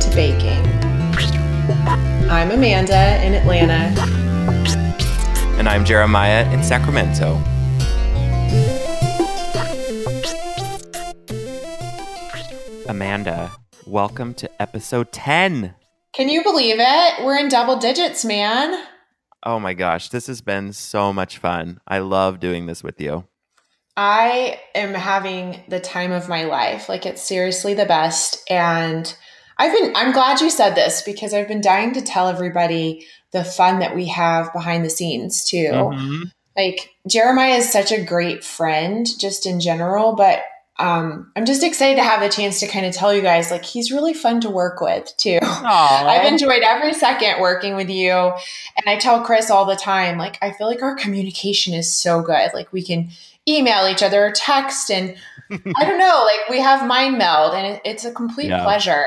[0.00, 0.66] dedicated to baking.
[2.30, 4.00] I'm Amanda in Atlanta.
[5.58, 7.36] And I'm Jeremiah in Sacramento.
[12.88, 13.52] Amanda,
[13.86, 15.74] welcome to episode 10.
[16.12, 17.24] Can you believe it?
[17.24, 18.84] We're in double digits, man.
[19.42, 21.80] Oh my gosh, this has been so much fun.
[21.86, 23.26] I love doing this with you.
[23.96, 26.88] I am having the time of my life.
[26.88, 28.42] Like it's seriously the best.
[28.50, 29.14] And
[29.60, 33.44] I've been, I'm glad you said this because I've been dying to tell everybody the
[33.44, 35.68] fun that we have behind the scenes too.
[35.70, 36.22] Mm-hmm.
[36.56, 40.40] Like Jeremiah is such a great friend just in general, but
[40.78, 43.62] um, I'm just excited to have the chance to kind of tell you guys like
[43.62, 45.38] he's really fun to work with too.
[45.42, 45.66] Aww.
[46.06, 48.12] I've enjoyed every second working with you.
[48.12, 52.22] And I tell Chris all the time, like, I feel like our communication is so
[52.22, 52.48] good.
[52.54, 53.10] Like we can
[53.46, 55.16] email each other or text and
[55.50, 58.62] I don't know, like we have mind meld and it, it's a complete yeah.
[58.62, 59.04] pleasure.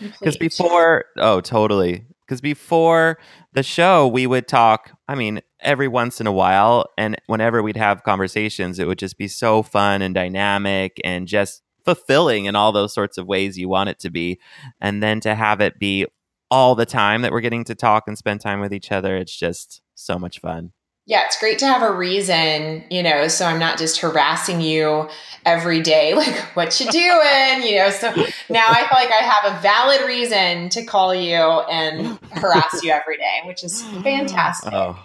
[0.00, 2.06] Because before, oh, totally.
[2.26, 3.18] Because before
[3.52, 6.86] the show, we would talk, I mean, every once in a while.
[6.98, 11.62] And whenever we'd have conversations, it would just be so fun and dynamic and just
[11.84, 14.40] fulfilling in all those sorts of ways you want it to be.
[14.80, 16.06] And then to have it be
[16.50, 19.36] all the time that we're getting to talk and spend time with each other, it's
[19.36, 20.72] just so much fun.
[21.08, 25.08] Yeah, it's great to have a reason, you know, so I'm not just harassing you
[25.44, 27.62] every day, like, what you doing?
[27.62, 28.10] You know, so
[28.50, 32.90] now I feel like I have a valid reason to call you and harass you
[32.90, 34.72] every day, which is fantastic.
[34.72, 34.98] Oh,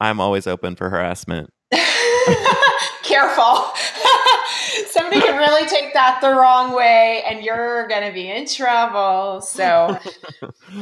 [0.00, 1.52] I'm always open for harassment.
[3.02, 3.44] Careful.
[4.86, 9.42] Somebody can really take that the wrong way and you're going to be in trouble.
[9.42, 9.98] So,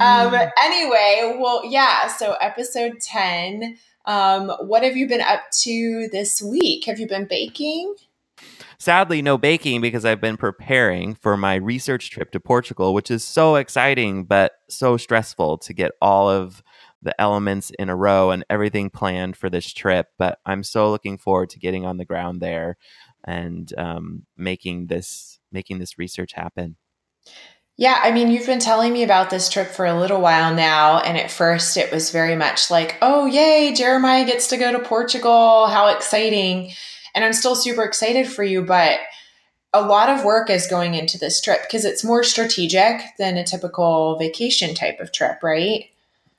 [0.00, 2.06] um, anyway, well, yeah.
[2.06, 6.84] So, episode 10 um, what have you been up to this week?
[6.86, 7.94] Have you been baking?
[8.78, 13.22] Sadly, no baking because I've been preparing for my research trip to Portugal, which is
[13.22, 16.62] so exciting but so stressful to get all of
[17.00, 20.08] the elements in a row and everything planned for this trip.
[20.18, 22.76] But I'm so looking forward to getting on the ground there
[23.24, 26.76] and um, making this making this research happen.
[27.78, 30.98] Yeah, I mean, you've been telling me about this trip for a little while now.
[31.00, 34.78] And at first, it was very much like, oh, yay, Jeremiah gets to go to
[34.78, 35.66] Portugal.
[35.68, 36.72] How exciting.
[37.14, 38.62] And I'm still super excited for you.
[38.62, 39.00] But
[39.72, 43.44] a lot of work is going into this trip because it's more strategic than a
[43.44, 45.86] typical vacation type of trip, right?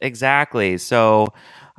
[0.02, 0.78] Exactly.
[0.78, 1.34] So,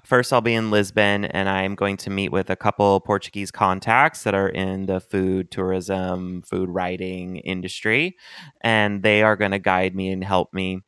[0.05, 4.23] First, I'll be in Lisbon and I'm going to meet with a couple Portuguese contacts
[4.25, 8.17] that are in the food, tourism, food writing industry.
[8.61, 10.81] And they are going to guide me and help me.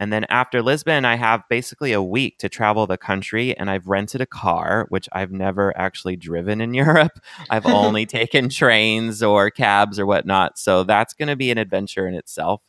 [0.00, 3.56] And then after Lisbon, I have basically a week to travel the country.
[3.56, 7.20] And I've rented a car, which I've never actually driven in Europe.
[7.50, 10.58] I've only taken trains or cabs or whatnot.
[10.58, 12.60] So that's going to be an adventure in itself.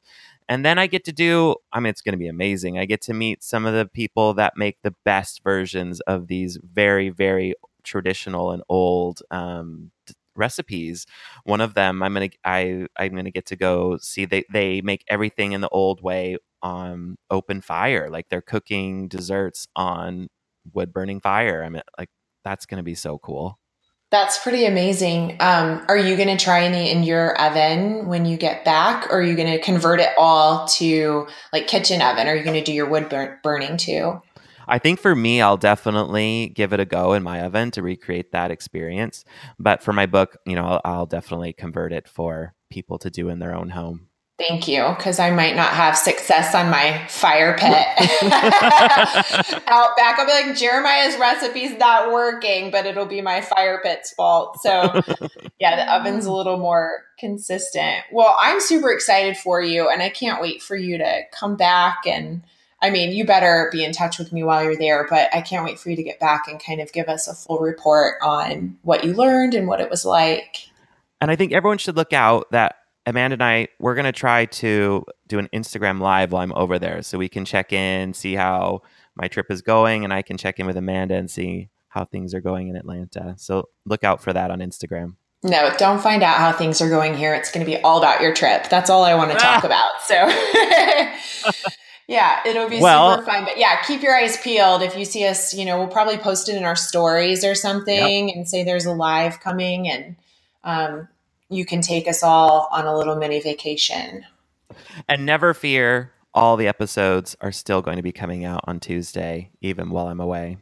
[0.47, 2.77] And then I get to do, I mean, it's going to be amazing.
[2.77, 6.59] I get to meet some of the people that make the best versions of these
[6.63, 9.91] very, very traditional and old um,
[10.35, 11.05] recipes.
[11.45, 14.25] One of them, I'm gonna, I, I'm gonna get to go see.
[14.25, 19.67] They they make everything in the old way on open fire, like they're cooking desserts
[19.75, 20.27] on
[20.73, 21.63] wood burning fire.
[21.63, 22.09] I mean, like
[22.43, 23.59] that's gonna be so cool.
[24.11, 25.37] That's pretty amazing.
[25.39, 29.19] Um, are you going to try any in your oven when you get back, or
[29.19, 32.27] are you going to convert it all to like kitchen oven?
[32.27, 34.21] Are you going to do your wood bur- burning too?
[34.67, 38.31] I think for me, I'll definitely give it a go in my oven to recreate
[38.31, 39.25] that experience.
[39.59, 43.29] But for my book, you know, I'll, I'll definitely convert it for people to do
[43.29, 44.07] in their own home.
[44.37, 47.87] Thank you, because I might not have success on my fire pit
[49.65, 50.19] out back.
[50.19, 54.59] I'll be like, Jeremiah's recipe's not working, but it'll be my fire pit's fault.
[54.61, 55.01] So,
[55.59, 58.03] yeah, the oven's a little more consistent.
[58.11, 61.99] Well, I'm super excited for you, and I can't wait for you to come back.
[62.05, 62.43] And
[62.81, 65.63] I mean, you better be in touch with me while you're there, but I can't
[65.63, 68.77] wait for you to get back and kind of give us a full report on
[68.81, 70.67] what you learned and what it was like.
[71.21, 72.75] And I think everyone should look out that
[73.05, 76.79] Amanda and I, we're going to try to do an Instagram live while I'm over
[76.79, 78.81] there so we can check in, see how
[79.15, 82.33] my trip is going, and I can check in with Amanda and see how things
[82.33, 83.35] are going in Atlanta.
[83.37, 85.15] So look out for that on Instagram.
[85.43, 87.35] No, don't find out how things are going here.
[87.35, 88.67] It's going to be all about your trip.
[88.67, 90.01] That's all I want to talk about.
[90.01, 90.15] So,
[92.07, 93.45] yeah, it'll be well, super fun.
[93.45, 94.81] But yeah, keep your eyes peeled.
[94.81, 98.27] If you see us, you know, we'll probably post it in our stories or something
[98.27, 98.35] yep.
[98.35, 99.87] and say there's a live coming.
[99.87, 100.15] And
[100.63, 101.07] um,
[101.55, 104.25] you can take us all on a little mini vacation.
[105.07, 109.49] And never fear, all the episodes are still going to be coming out on Tuesday,
[109.61, 110.57] even while I'm away.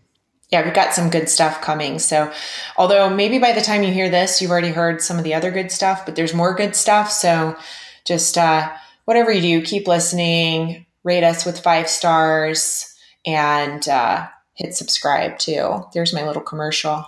[0.50, 1.98] Yeah, we've got some good stuff coming.
[1.98, 2.32] So,
[2.78, 5.50] although maybe by the time you hear this, you've already heard some of the other
[5.50, 7.10] good stuff, but there's more good stuff.
[7.12, 7.58] So,
[8.06, 8.72] just uh,
[9.06, 12.94] whatever you do, keep listening, rate us with five stars,
[13.26, 15.86] and uh, hit subscribe too.
[15.94, 17.08] There's my little commercial.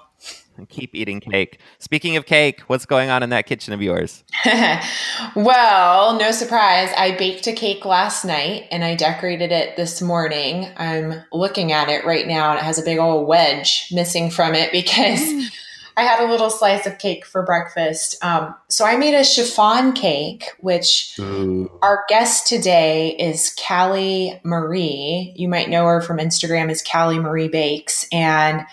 [0.57, 1.59] And keep eating cake.
[1.79, 4.23] Speaking of cake, what's going on in that kitchen of yours?
[5.35, 6.89] well, no surprise.
[6.97, 10.69] I baked a cake last night and I decorated it this morning.
[10.77, 14.55] I'm looking at it right now and it has a big old wedge missing from
[14.55, 15.21] it because
[15.97, 18.17] I had a little slice of cake for breakfast.
[18.23, 21.71] Um, so I made a chiffon cake, which Ooh.
[21.81, 25.33] our guest today is Calli Marie.
[25.37, 28.07] You might know her from Instagram as Calli Marie Bakes.
[28.11, 28.65] And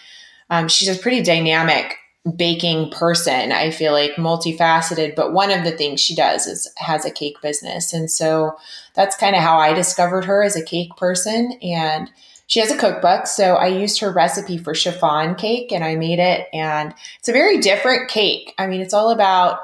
[0.52, 1.96] um, she's a pretty dynamic
[2.36, 3.52] baking person.
[3.52, 7.40] I feel like multifaceted, but one of the things she does is has a cake
[7.40, 7.94] business.
[7.94, 8.52] And so
[8.94, 11.52] that's kind of how I discovered her as a cake person.
[11.62, 12.10] And
[12.48, 13.26] she has a cookbook.
[13.26, 16.48] So I used her recipe for chiffon cake and I made it.
[16.52, 18.54] And it's a very different cake.
[18.58, 19.60] I mean, it's all about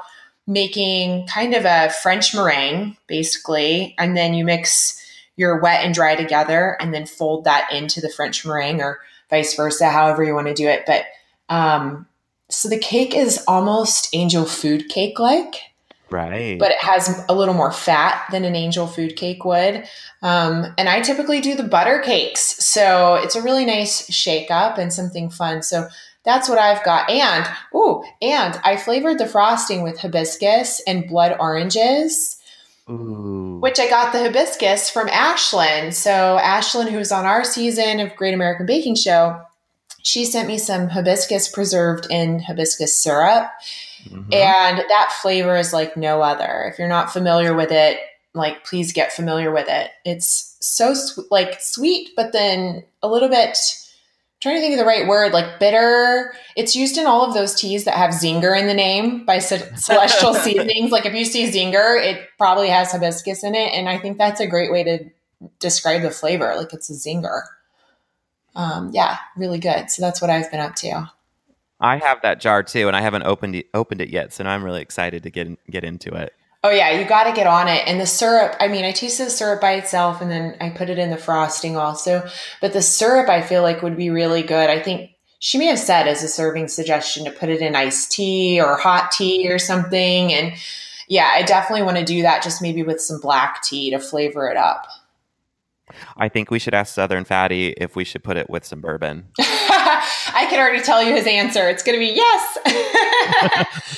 [0.47, 3.93] making kind of a French meringue, basically.
[3.99, 4.99] And then you mix
[5.37, 9.55] your wet and dry together and then fold that into the French meringue or vice
[9.55, 10.83] versa, however you want to do it.
[10.85, 11.05] But
[11.49, 12.07] um,
[12.49, 15.55] so the cake is almost angel food cake like.
[16.11, 16.57] Right.
[16.57, 19.83] But it has a little more fat than an angel food cake would.
[20.23, 22.41] Um, and I typically do the butter cakes.
[22.65, 25.61] So it's a really nice shake up and something fun.
[25.61, 25.87] So
[26.23, 27.09] that's what I've got.
[27.09, 32.38] And, ooh, and I flavored the frosting with hibiscus and blood oranges.
[32.89, 33.59] Ooh.
[33.59, 35.93] Which I got the hibiscus from Ashlyn.
[35.93, 39.41] So Ashlyn, who's on our season of Great American Baking Show,
[40.01, 43.49] she sent me some hibiscus preserved in hibiscus syrup.
[44.05, 44.33] Mm-hmm.
[44.33, 46.69] And that flavor is like no other.
[46.71, 47.99] If you're not familiar with it,
[48.33, 49.91] like please get familiar with it.
[50.05, 50.93] It's so
[51.29, 53.57] like sweet, but then a little bit
[54.41, 56.33] trying to think of the right word, like bitter.
[56.55, 60.33] It's used in all of those teas that have zinger in the name by Celestial
[60.33, 60.91] Seasonings.
[60.91, 64.39] Like if you see zinger, it probably has hibiscus in it, and I think that's
[64.39, 65.09] a great way to
[65.59, 66.55] describe the flavor.
[66.55, 67.43] Like it's a zinger.
[68.55, 69.89] Um, yeah, really good.
[69.89, 71.11] So that's what I've been up to.
[71.79, 74.63] I have that jar too, and I haven't opened it, opened it yet, so I'm
[74.63, 76.33] really excited to get get into it.
[76.61, 77.87] Oh yeah, you got to get on it.
[77.87, 80.89] And the syrup, I mean, I tasted the syrup by itself and then I put
[80.89, 82.27] it in the frosting also.
[82.59, 84.69] But the syrup I feel like would be really good.
[84.69, 88.11] I think she may have said as a serving suggestion to put it in iced
[88.11, 90.33] tea or hot tea or something.
[90.33, 90.53] And
[91.07, 94.49] yeah, I definitely want to do that just maybe with some black tea to flavor
[94.49, 94.85] it up.
[96.17, 99.27] I think we should ask Southern Fatty if we should put it with some bourbon.
[99.39, 101.67] I can already tell you his answer.
[101.69, 102.57] It's going to be yes.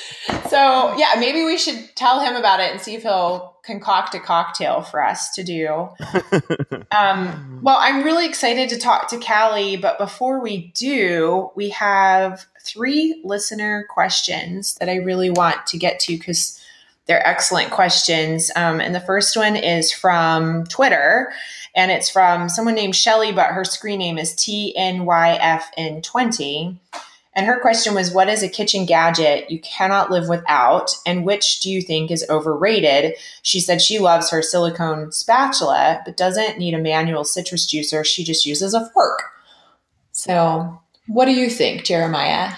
[0.49, 4.19] so, yeah, maybe we should tell him about it and see if he'll concoct a
[4.19, 5.67] cocktail for us to do.
[6.91, 12.45] um, well, I'm really excited to talk to Calli, but before we do, we have
[12.63, 16.59] three listener questions that I really want to get to because
[17.07, 18.51] they're excellent questions.
[18.55, 21.33] Um, and the first one is from Twitter
[21.75, 26.77] and it's from someone named Shelly, but her screen name is TNYFN20.
[27.33, 30.91] And her question was, What is a kitchen gadget you cannot live without?
[31.05, 33.15] And which do you think is overrated?
[33.41, 38.05] She said she loves her silicone spatula, but doesn't need a manual citrus juicer.
[38.05, 39.23] She just uses a fork.
[40.11, 42.53] So, what do you think, Jeremiah?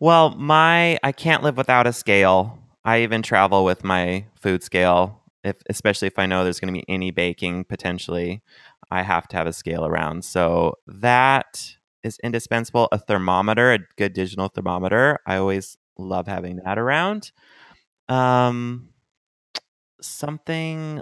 [0.00, 2.58] Well, my I can't live without a scale.
[2.84, 6.80] I even travel with my food scale if especially if I know there's going to
[6.80, 8.42] be any baking potentially,
[8.90, 10.24] I have to have a scale around.
[10.24, 12.88] So that is indispensable.
[12.92, 15.18] A thermometer, a good digital thermometer.
[15.26, 17.32] I always love having that around.
[18.08, 18.90] Um,
[20.00, 21.00] something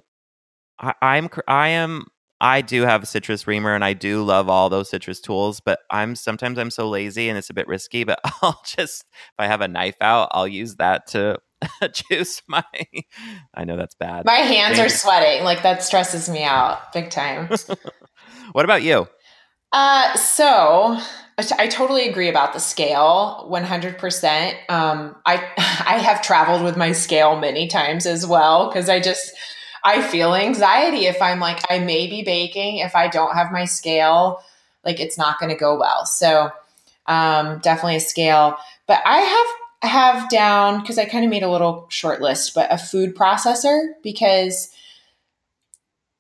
[0.79, 2.07] I, I'm I am
[2.41, 5.81] I do have a citrus reamer and I do love all those citrus tools, but
[5.91, 9.47] I'm sometimes I'm so lazy and it's a bit risky, but I'll just if I
[9.47, 11.39] have a knife out, I'll use that to
[11.93, 12.65] juice my
[13.55, 14.25] I know that's bad.
[14.25, 15.45] My hands are sweating.
[15.45, 17.49] Like that stresses me out big time.
[18.53, 19.07] what about you?
[19.73, 20.99] Uh so
[21.59, 24.55] I totally agree about the scale 100%.
[24.69, 25.37] Um I
[25.87, 29.33] I have traveled with my scale many times as well cuz I just
[29.85, 33.65] I feel anxiety if I'm like I may be baking if I don't have my
[33.65, 34.43] scale
[34.85, 36.05] like it's not going to go well.
[36.07, 36.51] So
[37.07, 38.57] um definitely a scale.
[38.87, 42.73] But I have have down because I kind of made a little short list, but
[42.73, 44.69] a food processor because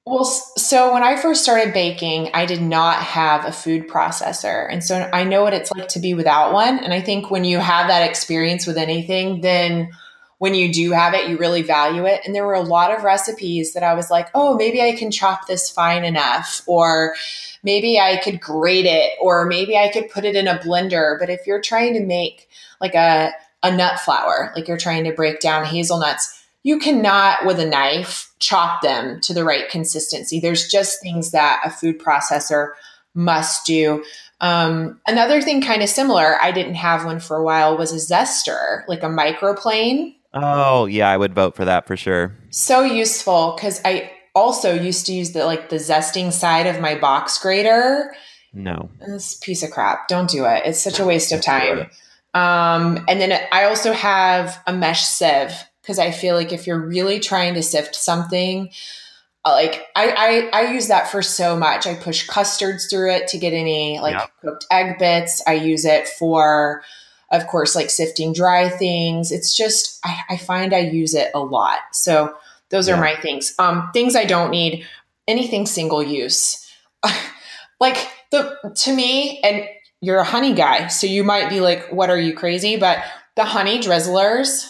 [0.04, 4.66] well, so when I first started baking, I did not have a food processor.
[4.70, 6.80] And so I know what it's like to be without one.
[6.80, 9.90] And I think when you have that experience with anything, then
[10.38, 12.22] when you do have it, you really value it.
[12.24, 15.12] And there were a lot of recipes that I was like, oh, maybe I can
[15.12, 17.14] chop this fine enough, or
[17.62, 21.16] maybe I could grate it, or maybe I could put it in a blender.
[21.20, 22.48] But if you're trying to make
[22.80, 23.30] like a,
[23.62, 28.32] a nut flour, like you're trying to break down hazelnuts, you cannot with a knife
[28.38, 30.40] chop them to the right consistency.
[30.40, 32.70] There's just things that a food processor
[33.14, 34.04] must do.
[34.40, 38.14] Um, another thing kind of similar, I didn't have one for a while, was a
[38.14, 40.14] zester, like a microplane.
[40.34, 42.36] Oh, yeah, I would vote for that for sure.
[42.50, 46.94] So useful because I also used to use the like the zesting side of my
[46.94, 48.14] box grater.
[48.54, 48.90] No.
[49.06, 50.08] This piece of crap.
[50.08, 50.62] Don't do it.
[50.64, 51.90] It's such a waste of time.
[52.34, 55.52] Um, and then I also have a mesh sieve
[55.82, 58.70] because I feel like if you're really trying to sift something,
[59.44, 61.86] uh, like I, I, I use that for so much.
[61.86, 64.30] I push custards through it to get any like yep.
[64.40, 65.42] cooked egg bits.
[65.46, 66.82] I use it for
[67.32, 69.32] of course, like sifting dry things.
[69.32, 71.78] It's just, I, I find I use it a lot.
[71.92, 72.36] So
[72.68, 72.94] those yeah.
[72.94, 73.54] are my things.
[73.58, 74.86] Um, things I don't need,
[75.26, 76.70] anything single use.
[77.80, 77.96] like
[78.30, 79.66] the, to me, and
[80.02, 82.76] you're a honey guy, so you might be like, what are you crazy?
[82.76, 83.02] But
[83.34, 84.68] the honey drizzlers,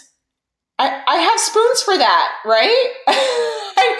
[0.82, 2.92] I, I have spoons for that, right?
[3.06, 3.98] I,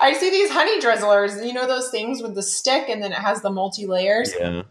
[0.00, 3.18] I see these honey drizzlers, you know, those things with the stick and then it
[3.18, 4.32] has the multi layers.
[4.38, 4.62] Yeah.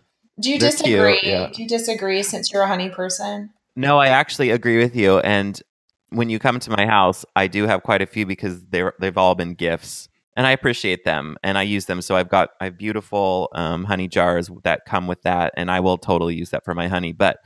[0.41, 1.19] Do you They're disagree?
[1.19, 1.49] Cute, yeah.
[1.53, 3.51] Do you disagree since you're a honey person?
[3.77, 5.19] No, I actually agree with you.
[5.19, 5.61] And
[6.09, 9.17] when you come to my house, I do have quite a few because they're they've
[9.17, 12.01] all been gifts, and I appreciate them and I use them.
[12.01, 15.79] So I've got I have beautiful um, honey jars that come with that, and I
[15.79, 17.13] will totally use that for my honey.
[17.13, 17.37] But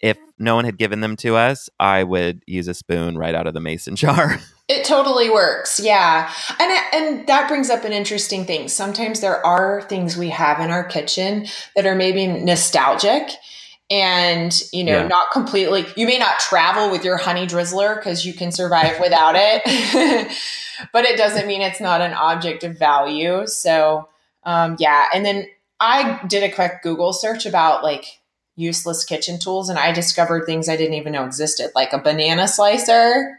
[0.00, 3.46] if no one had given them to us, I would use a spoon right out
[3.46, 4.38] of the mason jar.
[4.68, 5.80] It totally works.
[5.80, 6.32] Yeah.
[6.58, 8.68] And and that brings up an interesting thing.
[8.68, 13.30] Sometimes there are things we have in our kitchen that are maybe nostalgic
[13.90, 15.06] and, you know, yeah.
[15.06, 19.34] not completely you may not travel with your honey drizzler cuz you can survive without
[19.36, 20.36] it.
[20.92, 23.46] but it doesn't mean it's not an object of value.
[23.46, 24.08] So,
[24.44, 25.46] um, yeah, and then
[25.80, 28.20] I did a quick Google search about like
[28.56, 32.48] useless kitchen tools and I discovered things I didn't even know existed, like a banana
[32.48, 33.38] slicer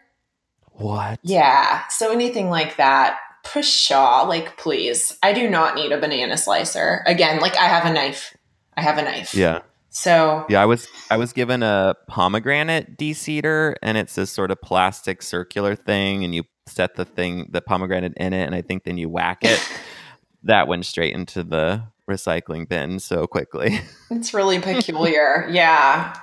[0.79, 1.19] what?
[1.23, 1.85] Yeah.
[1.89, 5.17] So anything like that, pshaw, like please.
[5.21, 7.03] I do not need a banana slicer.
[7.05, 8.35] Again, like I have a knife.
[8.75, 9.35] I have a knife.
[9.35, 9.59] Yeah.
[9.99, 14.61] So yeah, I was I was given a pomegranate de-seeder, and it's this sort of
[14.61, 18.85] plastic circular thing, and you set the thing the pomegranate in it, and I think
[18.85, 19.59] then you whack it.
[20.43, 23.81] that went straight into the recycling bin so quickly.
[24.09, 25.45] It's really peculiar.
[25.51, 26.15] yeah.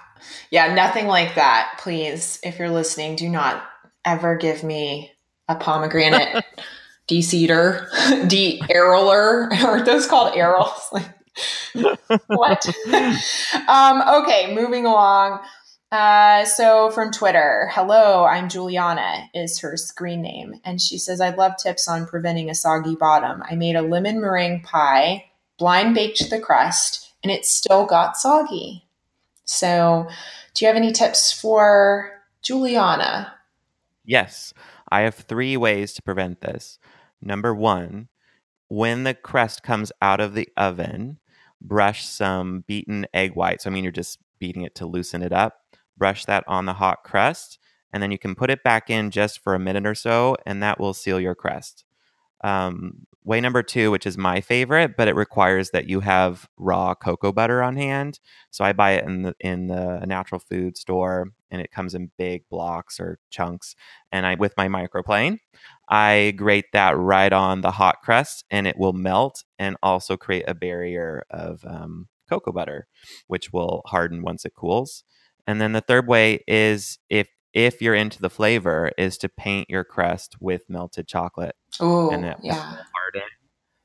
[0.50, 1.78] Yeah, nothing like that.
[1.78, 3.62] Please, if you're listening, do not
[4.06, 5.12] ever give me
[5.48, 6.44] a pomegranate
[7.08, 7.88] de-seeder,
[8.26, 9.50] de-arrower.
[9.52, 10.90] Aren't those called arrows?
[12.26, 12.66] what?
[13.68, 15.40] um, okay, moving along.
[15.92, 20.60] Uh, so from Twitter, hello, I'm Juliana, is her screen name.
[20.64, 23.42] And she says, I'd love tips on preventing a soggy bottom.
[23.48, 25.26] I made a lemon meringue pie,
[25.58, 28.84] blind baked the crust, and it still got soggy.
[29.44, 30.08] So,
[30.54, 32.10] do you have any tips for
[32.42, 33.34] Juliana?
[34.04, 34.52] Yes,
[34.90, 36.78] I have three ways to prevent this.
[37.20, 38.08] Number one,
[38.68, 41.18] when the crust comes out of the oven,
[41.60, 43.62] brush some beaten egg white.
[43.62, 45.60] So, I mean, you're just beating it to loosen it up.
[45.96, 47.58] Brush that on the hot crust,
[47.92, 50.62] and then you can put it back in just for a minute or so, and
[50.62, 51.84] that will seal your crust.
[52.44, 56.94] Um, way number two, which is my favorite, but it requires that you have raw
[56.94, 58.20] cocoa butter on hand.
[58.50, 62.10] So I buy it in the in the natural food store, and it comes in
[62.18, 63.74] big blocks or chunks.
[64.12, 65.38] And I with my microplane,
[65.88, 70.44] I grate that right on the hot crust, and it will melt and also create
[70.48, 72.86] a barrier of um, cocoa butter,
[73.26, 75.04] which will harden once it cools.
[75.46, 79.70] And then the third way is if if you're into the flavor, is to paint
[79.70, 81.54] your crust with melted chocolate.
[81.80, 82.10] Oh,
[82.42, 82.60] yeah.
[82.60, 83.28] Harden,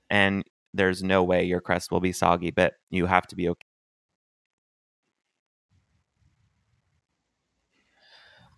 [0.10, 3.66] and there's no way your crust will be soggy, but you have to be okay.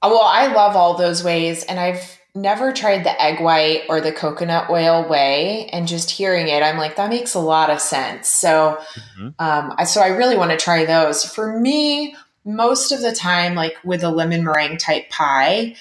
[0.09, 4.11] Well, I love all those ways, and I've never tried the egg white or the
[4.11, 5.69] coconut oil way.
[5.71, 8.27] And just hearing it, I'm like, that makes a lot of sense.
[8.27, 9.27] So, mm-hmm.
[9.39, 11.23] um, I, so I really want to try those.
[11.23, 15.75] For me, most of the time, like with a lemon meringue type pie,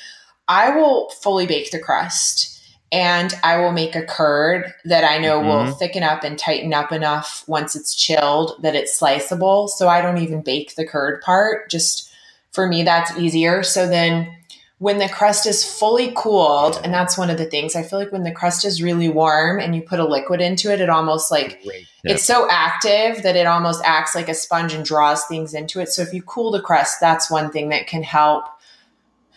[0.47, 2.53] I will fully bake the crust
[2.93, 5.49] and I will make a curd that I know mm-hmm.
[5.49, 9.69] will thicken up and tighten up enough once it's chilled that it's sliceable.
[9.69, 11.71] So I don't even bake the curd part.
[11.71, 12.12] Just
[12.53, 13.63] for me, that's easier.
[13.63, 14.37] So then
[14.79, 18.11] when the crust is fully cooled, and that's one of the things I feel like
[18.11, 21.31] when the crust is really warm and you put a liquid into it, it almost
[21.31, 21.63] like
[22.03, 25.89] it's so active that it almost acts like a sponge and draws things into it.
[25.89, 28.47] So if you cool the crust, that's one thing that can help.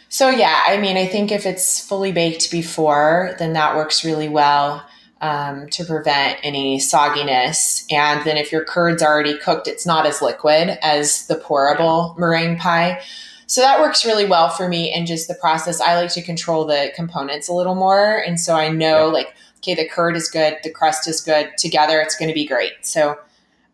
[0.10, 4.29] So, yeah, I mean, I think if it's fully baked before, then that works really
[4.29, 4.84] well
[5.25, 7.84] um, to prevent any sogginess.
[7.91, 12.60] And then if your curd's already cooked, it's not as liquid as the pourable meringue
[12.60, 13.01] pie.
[13.48, 15.82] So that works really well for me and just the process.
[15.82, 18.20] I like to control the components a little more.
[18.20, 21.50] And so I know, like, okay, the curd is good, the crust is good.
[21.58, 22.74] Together, it's going to be great.
[22.86, 23.17] So,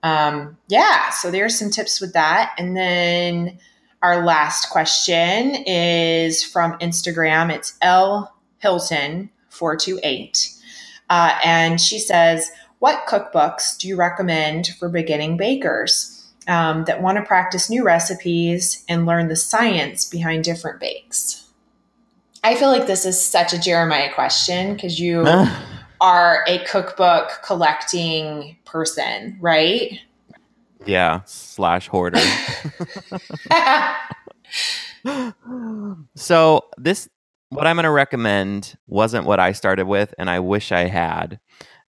[0.04, 2.54] um, yeah, so there's some tips with that.
[2.58, 3.60] And then
[4.02, 7.54] our last question is from Instagram.
[7.54, 10.61] It's L Hilton 428.
[11.12, 12.50] Uh, and she says,
[12.80, 16.18] What cookbooks do you recommend for beginning bakers?
[16.48, 21.50] um, that want to practice new recipes and learn the science behind different bakes?
[22.44, 25.26] I feel like this is such a Jeremiah question because you
[26.02, 30.00] are a cookbook collecting person, right?
[30.86, 32.20] Yeah, slash hoarder.
[36.16, 37.08] so this
[37.52, 41.40] what I'm going to recommend wasn't what I started with, and I wish I had.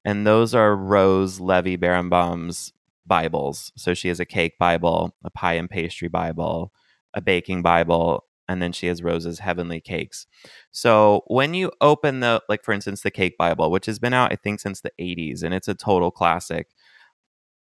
[0.04, 2.74] And those are Rose Levy Beranbaum's
[3.06, 3.72] Bibles.
[3.78, 6.74] So she has a cake Bible, a pie and pastry Bible,
[7.14, 10.28] a baking Bible, and then she has Rose's Heavenly Cakes.
[10.72, 14.34] So when you open the, like for instance, the Cake Bible, which has been out,
[14.34, 16.68] I think, since the 80s, and it's a total classic.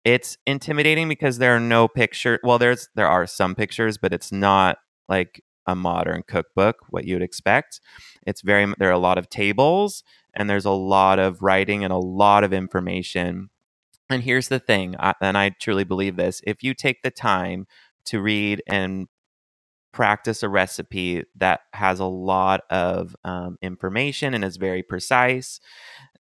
[0.05, 2.41] It's intimidating because there are no picture.
[2.43, 4.79] Well, there's there are some pictures, but it's not
[5.09, 7.81] like a modern cookbook, what you'd expect.
[8.27, 10.03] It's very there are a lot of tables
[10.35, 13.51] and there's a lot of writing and a lot of information
[14.13, 17.67] and here's the thing, and I truly believe this if you take the time
[18.05, 19.09] to read and
[19.93, 25.61] practice a recipe that has a lot of um, information and is very precise,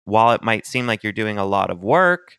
[0.05, 2.39] while it might seem like you're doing a lot of work,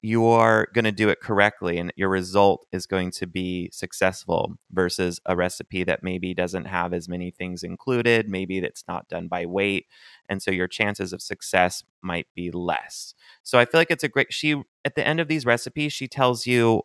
[0.00, 5.20] you're going to do it correctly and your result is going to be successful versus
[5.26, 9.44] a recipe that maybe doesn't have as many things included maybe it's not done by
[9.44, 9.86] weight
[10.28, 13.14] and so your chances of success might be less.
[13.42, 16.06] So i feel like it's a great she at the end of these recipes she
[16.06, 16.82] tells you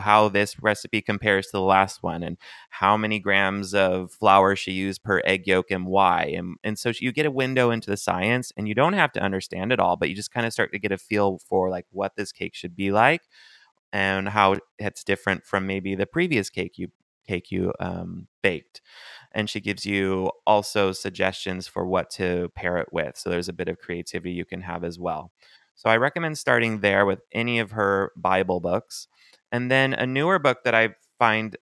[0.00, 2.36] how this recipe compares to the last one and
[2.70, 6.32] how many grams of flour she used per egg yolk and why.
[6.36, 9.20] And, and so you get a window into the science and you don't have to
[9.20, 11.86] understand it all, but you just kind of start to get a feel for like
[11.90, 13.22] what this cake should be like
[13.92, 16.88] and how it's different from maybe the previous cake you
[17.26, 18.82] cake you um, baked
[19.32, 23.52] and she gives you also suggestions for what to pair it with so there's a
[23.52, 25.32] bit of creativity you can have as well
[25.74, 29.08] so i recommend starting there with any of her bible books
[29.54, 31.56] and then a newer book that I find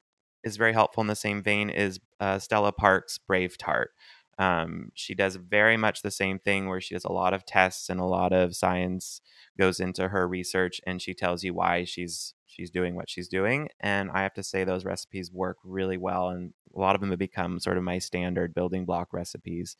[0.44, 3.90] is very helpful in the same vein is uh, Stella Parks' Brave Tart.
[4.38, 7.90] Um, she does very much the same thing where she does a lot of tests
[7.90, 9.20] and a lot of science
[9.58, 13.68] goes into her research and she tells you why she's she's doing what she's doing.
[13.78, 17.10] And i have to say those recipes work really well and a lot of them
[17.10, 19.76] have become sort of my standard building block recipes.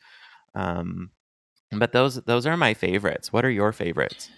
[0.55, 1.13] Um,
[1.71, 3.33] but those those are my favorites.
[3.33, 4.29] What are your favorites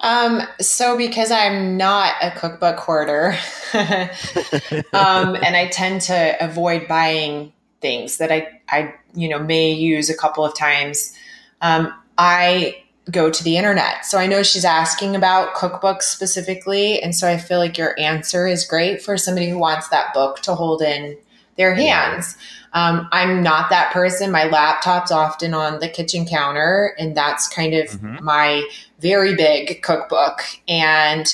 [0.00, 3.36] um, so because I'm not a cookbook hoarder,
[3.74, 10.10] um, and I tend to avoid buying things that I, I, you know, may use
[10.10, 11.14] a couple of times,
[11.60, 14.04] um, I go to the internet.
[14.04, 17.00] So I know she's asking about cookbooks specifically.
[17.00, 20.40] And so I feel like your answer is great for somebody who wants that book
[20.40, 21.16] to hold in
[21.56, 22.36] their hands.
[22.72, 24.30] Um, I'm not that person.
[24.30, 28.24] My laptop's often on the kitchen counter, and that's kind of mm-hmm.
[28.24, 28.68] my
[29.00, 30.42] very big cookbook.
[30.68, 31.32] And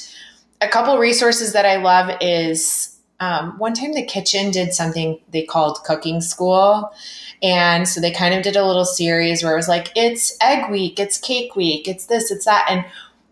[0.61, 5.45] a couple resources that I love is um, one time the Kitchn did something they
[5.45, 6.93] called cooking school.
[7.41, 10.71] And so they kind of did a little series where it was like, it's egg
[10.71, 12.67] week, it's cake week, it's this, it's that.
[12.69, 12.85] And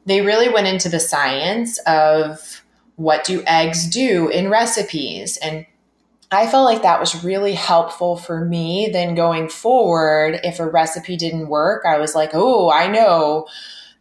[0.07, 2.62] they really went into the science of
[2.96, 5.66] what do eggs do in recipes and
[6.32, 8.88] I felt like that was really helpful for me.
[8.92, 13.48] Then going forward, if a recipe didn't work, I was like, oh, I know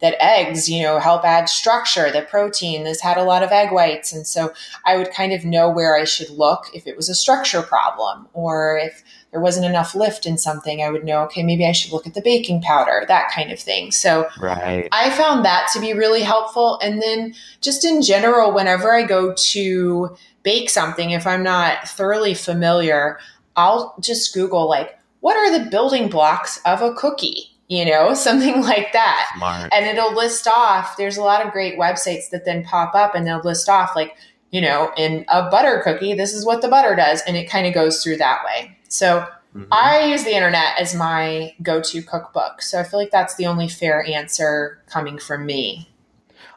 [0.00, 2.84] that eggs, you know, help add structure, the protein.
[2.84, 4.12] This had a lot of egg whites.
[4.12, 4.52] And so
[4.86, 8.26] I would kind of know where I should look if it was a structure problem
[8.32, 11.92] or if there wasn't enough lift in something, I would know, okay, maybe I should
[11.92, 13.92] look at the baking powder, that kind of thing.
[13.92, 14.88] So right.
[14.90, 16.80] I found that to be really helpful.
[16.80, 22.34] And then just in general, whenever I go to bake something, if I'm not thoroughly
[22.34, 23.18] familiar,
[23.56, 27.50] I'll just Google, like, what are the building blocks of a cookie?
[27.68, 29.32] You know, something like that.
[29.36, 29.72] Smart.
[29.72, 33.26] And it'll list off, there's a lot of great websites that then pop up and
[33.26, 34.16] they'll list off, like,
[34.50, 37.22] you know, in a butter cookie, this is what the butter does.
[37.26, 38.76] And it kind of goes through that way.
[38.88, 39.20] So
[39.54, 39.64] mm-hmm.
[39.70, 42.62] I use the internet as my go to cookbook.
[42.62, 45.88] So I feel like that's the only fair answer coming from me.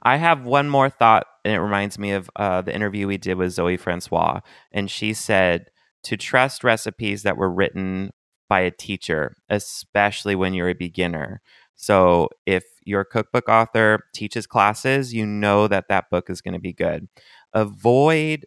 [0.02, 3.36] I have one more thought, and it reminds me of uh, the interview we did
[3.38, 4.40] with Zoe Francois.
[4.72, 5.70] And she said
[6.04, 8.12] to trust recipes that were written
[8.50, 11.42] by a teacher, especially when you're a beginner.
[11.76, 16.60] So if your cookbook author teaches classes, you know that that book is going to
[16.60, 17.08] be good.
[17.54, 18.46] Avoid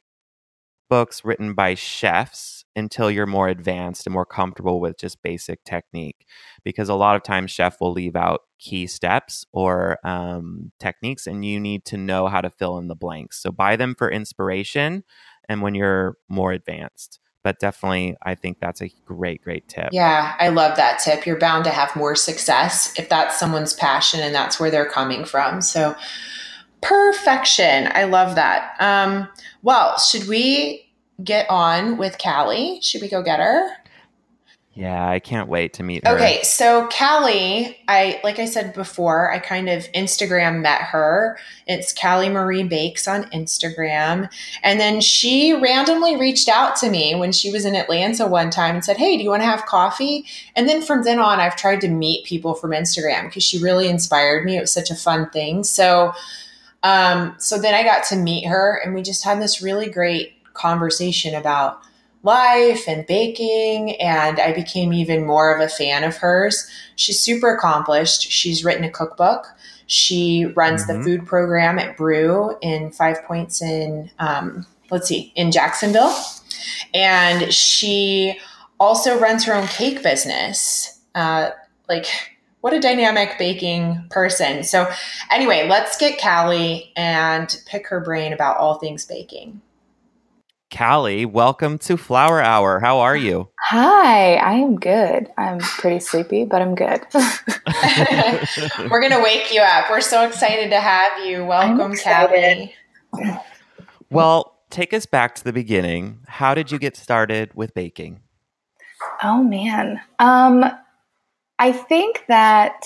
[0.88, 6.26] books written by chefs until you're more advanced and more comfortable with just basic technique
[6.62, 11.44] because a lot of times chef will leave out key steps or um, techniques and
[11.44, 13.42] you need to know how to fill in the blanks.
[13.42, 15.02] So buy them for inspiration
[15.48, 19.88] and when you're more advanced but definitely i think that's a great great tip.
[19.92, 21.24] Yeah i love that tip.
[21.24, 25.24] You're bound to have more success if that's someone's passion and that's where they're coming
[25.24, 25.62] from.
[25.62, 25.94] So
[26.82, 27.88] perfection.
[27.94, 28.74] I love that.
[28.80, 29.28] Um,
[29.62, 30.86] well should we
[31.22, 33.70] get on with calli should we go get her
[34.76, 36.14] yeah, I can't wait to meet her.
[36.14, 41.38] Okay, so Calli, I like I said before, I kind of Instagram met her.
[41.66, 44.31] It's Calli Marie Bakes on Instagram.
[44.62, 48.74] And then she randomly reached out to me when she was in Atlanta one time
[48.74, 50.26] and said, Hey, do you want to have coffee?
[50.55, 53.88] And then from then on, I've tried to meet people from Instagram because she really
[53.88, 54.59] inspired me.
[54.59, 55.64] It was such a fun thing.
[55.64, 56.12] So
[56.83, 60.36] um, so then I got to meet her and we just had this really great
[60.56, 61.80] conversation about
[62.22, 66.68] life and baking, and I became even more of a fan of hers.
[66.96, 68.22] She's super accomplished.
[68.30, 69.46] She's written a cookbook.
[69.86, 70.98] She runs mm-hmm.
[70.98, 76.14] the food program at Brew in Five Points in, um, let's see, in Jacksonville.
[76.92, 78.40] And she
[78.80, 81.00] also runs her own cake business.
[81.14, 81.50] Uh,
[81.88, 82.06] like,
[82.62, 84.64] what a dynamic baking person.
[84.64, 84.90] So,
[85.30, 89.60] anyway, let's get Calli and pick her brain about all things baking.
[90.76, 92.80] Calli, welcome to Flour Hour.
[92.80, 93.48] How are you?
[93.70, 95.26] Hi, I am good.
[95.38, 97.00] I'm pretty sleepy, but I'm good.
[98.90, 99.88] We're going to wake you up.
[99.88, 101.46] We're so excited to have you.
[101.46, 102.72] Welcome, Calli.
[104.10, 106.18] Well, take us back to the beginning.
[106.26, 108.20] How did you get started with baking?
[109.22, 110.02] Oh, man.
[110.18, 110.62] Um,
[111.58, 112.84] I think that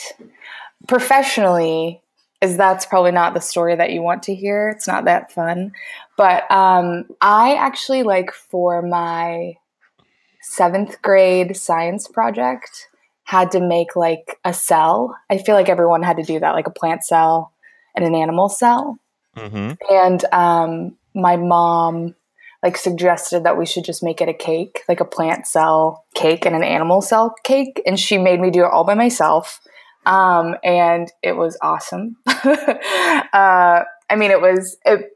[0.87, 2.05] professionally,
[2.41, 4.71] is that's probably not the story that you want to hear.
[4.71, 5.73] It's not that fun.
[6.21, 9.55] But um, I actually like for my
[10.43, 12.89] seventh grade science project
[13.25, 15.17] had to make like a cell.
[15.31, 17.55] I feel like everyone had to do that, like a plant cell
[17.97, 18.99] and an animal cell.
[19.35, 19.73] Mm-hmm.
[19.91, 22.15] And um, my mom
[22.63, 26.45] like suggested that we should just make it a cake, like a plant cell cake
[26.45, 27.81] and an animal cell cake.
[27.87, 29.59] And she made me do it all by myself.
[30.05, 32.19] Um, and it was awesome.
[32.27, 32.35] uh,
[33.33, 35.13] I mean, it was, it,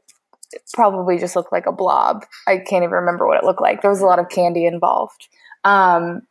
[0.73, 2.25] probably just looked like a blob.
[2.47, 3.81] I can't even remember what it looked like.
[3.81, 5.27] There was a lot of candy involved.
[5.63, 6.21] Um,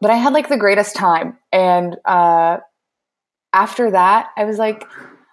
[0.00, 1.38] but I had like the greatest time.
[1.52, 2.58] And uh,
[3.52, 4.84] after that, I was like,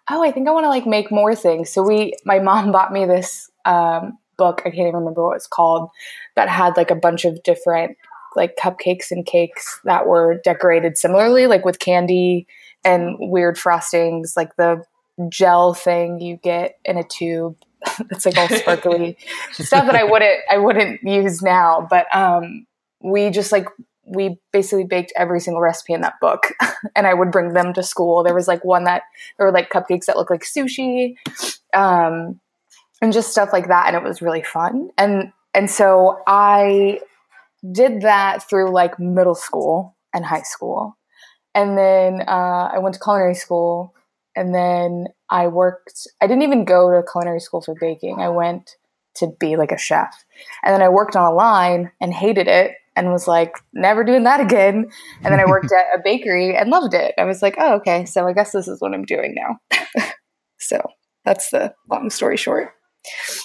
[0.10, 1.70] oh, I think I want to like make more things.
[1.70, 4.62] So we, my mom bought me this um, book.
[4.62, 5.90] I can't even remember what it's called.
[6.36, 7.98] That had like a bunch of different
[8.36, 12.48] like cupcakes and cakes that were decorated similarly, like with candy
[12.84, 14.84] and weird frostings, like the
[15.28, 17.58] gel thing you get in a tube
[18.10, 19.18] that's like all sparkly
[19.52, 21.88] stuff that I wouldn't I wouldn't use now.
[21.90, 22.66] But um,
[23.02, 23.68] we just like
[24.06, 26.54] we basically baked every single recipe in that book,
[26.96, 28.24] and I would bring them to school.
[28.24, 29.04] There was like one that
[29.38, 31.16] there were like cupcakes that looked like sushi,
[31.74, 32.40] um,
[33.02, 34.90] and just stuff like that, and it was really fun.
[34.98, 37.00] And and so I
[37.72, 40.98] did that through like middle school and high school.
[41.56, 43.94] And then uh, I went to culinary school.
[44.36, 48.20] And then I worked, I didn't even go to culinary school for baking.
[48.20, 48.76] I went
[49.16, 50.26] to be like a chef.
[50.64, 54.24] And then I worked on a line and hated it and was like, never doing
[54.24, 54.90] that again.
[55.24, 57.14] And then I worked at a bakery and loved it.
[57.18, 58.06] I was like, oh, okay.
[58.06, 59.82] So I guess this is what I'm doing now.
[60.60, 60.82] so
[61.26, 62.72] that's the long story short.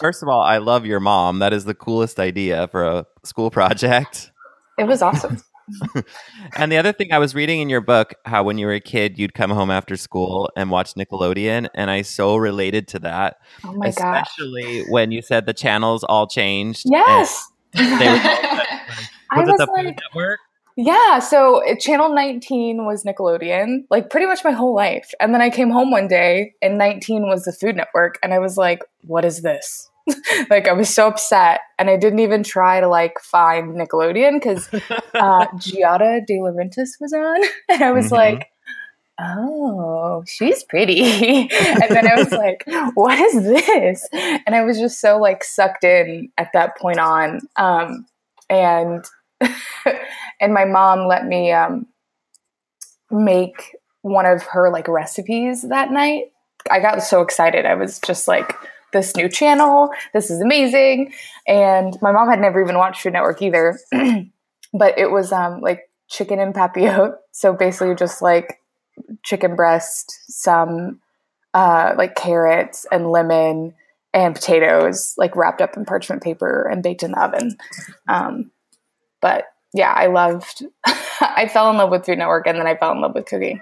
[0.00, 1.38] First of all, I love your mom.
[1.38, 4.30] That is the coolest idea for a school project.
[4.78, 5.42] It was awesome.
[6.56, 8.80] And the other thing I was reading in your book, how when you were a
[8.80, 11.68] kid, you'd come home after school and watch Nickelodeon.
[11.74, 13.38] And I so related to that.
[13.64, 14.28] Oh my gosh!
[14.28, 14.86] Especially gosh.
[14.90, 16.84] when you said the channels all changed.
[16.86, 17.46] Yes.
[17.72, 17.86] They were,
[19.36, 20.40] was, was it the like, Network?
[20.76, 25.12] Yeah, so uh, Channel 19 was Nickelodeon, like pretty much my whole life.
[25.20, 28.40] And then I came home one day and 19 was the Food Network and I
[28.40, 29.88] was like, what is this?
[30.50, 34.68] like I was so upset and I didn't even try to like find Nickelodeon cuz
[35.14, 38.14] uh Giada De Laurentiis was on and I was mm-hmm.
[38.14, 38.50] like
[39.20, 41.00] oh, she's pretty.
[41.02, 42.64] and then I was like,
[42.94, 44.08] what is this?
[44.12, 47.40] And I was just so like sucked in at that point on.
[47.56, 48.06] Um,
[48.50, 49.04] and
[50.40, 51.86] and my mom let me um,
[53.10, 56.24] make one of her like recipes that night.
[56.70, 57.66] I got so excited.
[57.66, 58.56] I was just like,
[58.94, 61.12] this new channel, this is amazing.
[61.46, 63.78] And my mom had never even watched Food Network either.
[64.72, 67.16] but it was um, like chicken en papillote.
[67.32, 68.60] So basically, just like
[69.22, 71.00] chicken breast, some
[71.52, 73.74] uh, like carrots and lemon
[74.14, 77.56] and potatoes, like wrapped up in parchment paper and baked in the oven.
[78.08, 78.50] Um,
[79.20, 80.64] but yeah, I loved.
[81.20, 83.60] I fell in love with Food Network, and then I fell in love with cooking.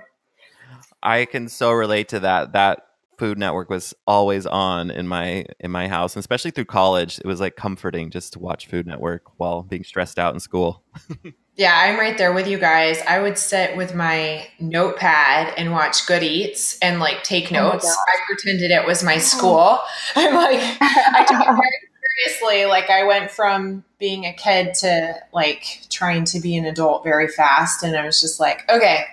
[1.03, 2.53] I can so relate to that.
[2.53, 2.87] That
[3.23, 7.21] Food Network was always on in my in my house, and especially through college.
[7.21, 10.83] It was like comforting just to watch Food Network while being stressed out in school.
[11.55, 13.01] yeah, I'm right there with you guys.
[13.07, 17.85] I would sit with my notepad and watch Good Eats and like take oh notes.
[17.87, 19.19] Oh I pretended it was my oh.
[19.19, 19.79] school.
[20.17, 22.65] I'm like, I took it very seriously.
[22.67, 27.29] Like I went from being a kid to like trying to be an adult very
[27.29, 29.05] fast, and I was just like, okay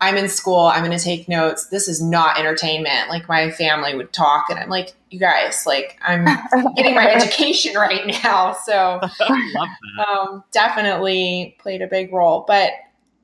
[0.00, 0.66] I'm in school.
[0.66, 1.66] I'm going to take notes.
[1.66, 3.08] This is not entertainment.
[3.08, 6.24] Like my family would talk, and I'm like, you guys, like I'm
[6.76, 8.52] getting my education right now.
[8.52, 9.00] So
[10.06, 12.44] um, definitely played a big role.
[12.46, 12.72] But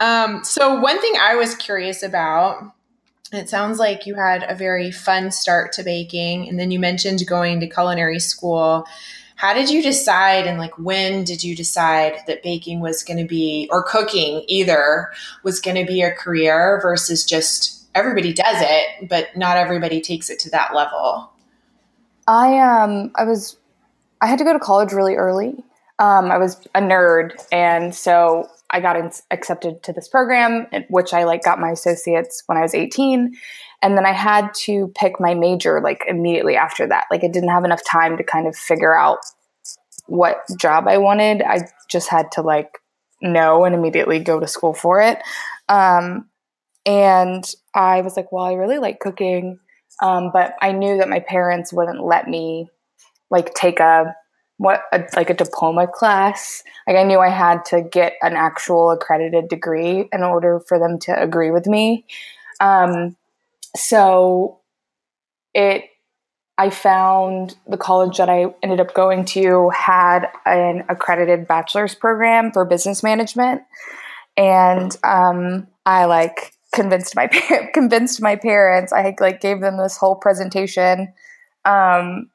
[0.00, 2.72] um, so one thing I was curious about.
[3.34, 7.26] It sounds like you had a very fun start to baking, and then you mentioned
[7.26, 8.86] going to culinary school
[9.42, 13.26] how did you decide and like when did you decide that baking was going to
[13.26, 19.08] be or cooking either was going to be a career versus just everybody does it
[19.08, 21.28] but not everybody takes it to that level?
[22.28, 23.56] I um i was
[24.20, 25.56] i had to go to college really early.
[25.98, 31.12] Um, i was a nerd and so i got in, accepted to this program which
[31.12, 33.36] i like got my associates when i was 18
[33.82, 37.06] and then i had to pick my major like immediately after that.
[37.10, 39.18] Like i didn't have enough time to kind of figure out
[40.06, 41.42] what job i wanted.
[41.42, 42.78] I just had to like
[43.20, 45.18] know and immediately go to school for it.
[45.68, 46.28] Um,
[46.84, 49.58] and i was like well i really like cooking.
[50.00, 52.68] Um, but i knew that my parents wouldn't let me
[53.30, 54.14] like take a
[54.58, 56.62] what a, like a diploma class.
[56.86, 60.98] Like i knew i had to get an actual accredited degree in order for them
[61.00, 62.04] to agree with me.
[62.60, 63.16] Um,
[63.76, 64.60] so
[65.54, 65.84] it
[66.58, 72.52] I found the college that I ended up going to had an accredited bachelor's program
[72.52, 73.62] for business management,
[74.36, 77.26] and um, I like convinced my
[77.74, 78.92] convinced my parents.
[78.92, 81.12] I like gave them this whole presentation,
[81.64, 82.30] um,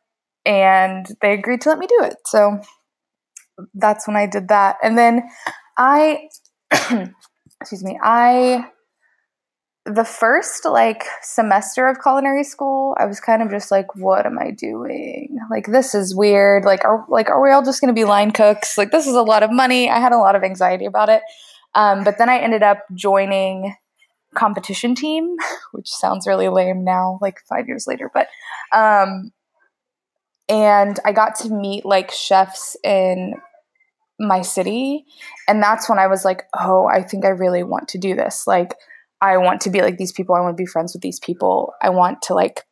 [0.45, 2.17] and they agreed to let me do it.
[2.25, 2.59] So
[3.75, 5.29] that's when I did that, and then
[5.77, 6.27] I,
[7.61, 8.65] excuse me, I
[9.87, 14.37] the first like semester of culinary school, I was kind of just like, what am
[14.37, 15.37] I doing?
[15.49, 16.65] Like this is weird.
[16.65, 18.77] Like are like are we all just going to be line cooks?
[18.77, 19.89] Like this is a lot of money.
[19.89, 21.21] I had a lot of anxiety about it.
[21.73, 23.75] Um, but then I ended up joining
[24.35, 25.35] competition team,
[25.71, 28.11] which sounds really lame now, like five years later.
[28.13, 28.27] But
[28.73, 29.31] um,
[30.49, 33.35] and I got to meet like chefs in
[34.19, 35.05] my city,
[35.47, 38.47] and that's when I was like, oh, I think I really want to do this.
[38.47, 38.73] Like
[39.21, 40.35] I want to be like these people.
[40.35, 41.73] I want to be friends with these people.
[41.81, 42.65] I want to like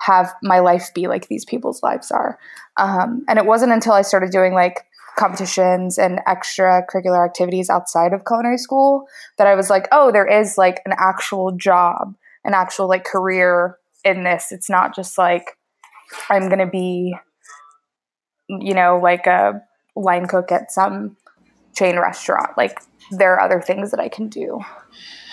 [0.00, 2.38] have my life be like these people's lives are.
[2.76, 4.84] Um, and it wasn't until I started doing like
[5.18, 9.06] competitions and extracurricular activities outside of culinary school
[9.38, 12.14] that I was like, oh, there is like an actual job,
[12.44, 14.52] an actual like career in this.
[14.52, 15.56] It's not just like
[16.28, 17.16] I'm going to be,
[18.48, 19.62] you know, like a
[19.96, 21.16] line cook at some
[21.76, 22.56] chain restaurant.
[22.56, 24.60] Like there are other things that I can do.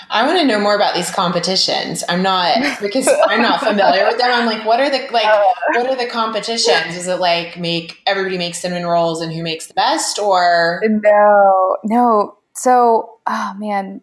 [0.10, 2.04] I want to know more about these competitions.
[2.08, 4.30] I'm not because I'm not familiar with them.
[4.32, 5.44] I'm like, what are the like uh.
[5.72, 6.96] what are the competitions?
[6.96, 11.78] Is it like make everybody make cinnamon rolls and who makes the best or No,
[11.84, 12.38] no.
[12.54, 14.02] So oh man,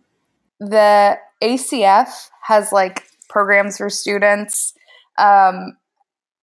[0.59, 4.75] the ACF has like programs for students.
[5.19, 5.77] Um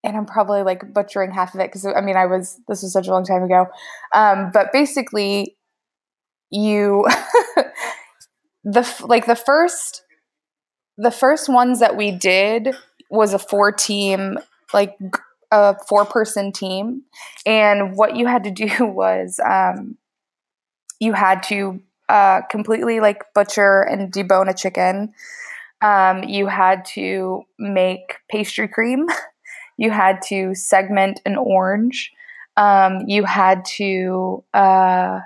[0.04, 2.92] and I'm probably like butchering half of it because I mean I was this was
[2.92, 3.66] such a long time ago.
[4.14, 5.56] Um, but basically
[6.50, 7.06] you
[8.64, 10.02] the like the first
[10.98, 12.74] the first ones that we did
[13.10, 14.38] was a four team
[14.72, 14.96] like
[15.50, 17.02] a four person team.
[17.44, 19.96] And what you had to do was um,
[21.00, 25.12] you had to uh, completely like butcher and debone a chicken.
[25.82, 29.06] Um, you had to make pastry cream.
[29.78, 32.10] You had to segment an orange.
[32.56, 35.20] Um, you had to uh,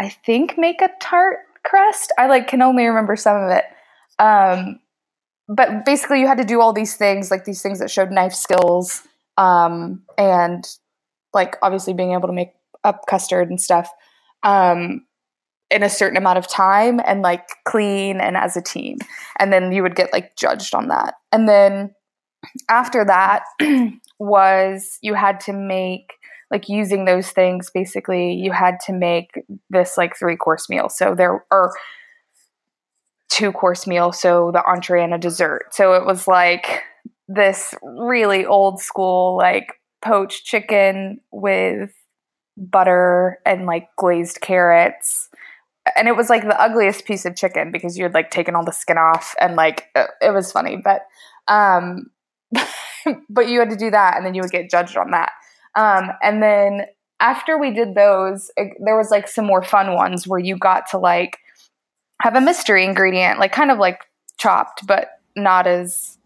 [0.00, 2.12] i think make a tart crest.
[2.18, 3.64] I like can only remember some of it.
[4.18, 4.80] Um,
[5.48, 8.34] but basically, you had to do all these things, like these things that showed knife
[8.34, 9.02] skills,
[9.36, 10.64] um, and
[11.34, 12.52] like obviously being able to make
[12.84, 13.90] up custard and stuff
[14.42, 15.04] um,
[15.70, 18.98] in a certain amount of time and like clean and as a team.
[19.38, 21.14] And then you would get like judged on that.
[21.32, 21.94] And then
[22.68, 23.42] after that
[24.18, 26.12] was you had to make
[26.50, 29.30] like using those things basically you had to make
[29.70, 30.88] this like three course meal.
[30.88, 31.72] So there are
[33.28, 35.72] two course meal so the entree and a dessert.
[35.72, 36.82] So it was like
[37.28, 41.92] this really old school like poached chicken with
[42.56, 45.28] butter and like glazed carrots.
[45.96, 48.64] And it was like the ugliest piece of chicken because you had like taken all
[48.64, 51.02] the skin off and like it, it was funny but
[51.48, 52.10] um
[53.30, 55.32] but you had to do that and then you would get judged on that
[55.76, 56.86] um and then
[57.20, 60.88] after we did those it, there was like some more fun ones where you got
[60.90, 61.38] to like
[62.22, 64.00] have a mystery ingredient like kind of like
[64.38, 66.18] chopped but not as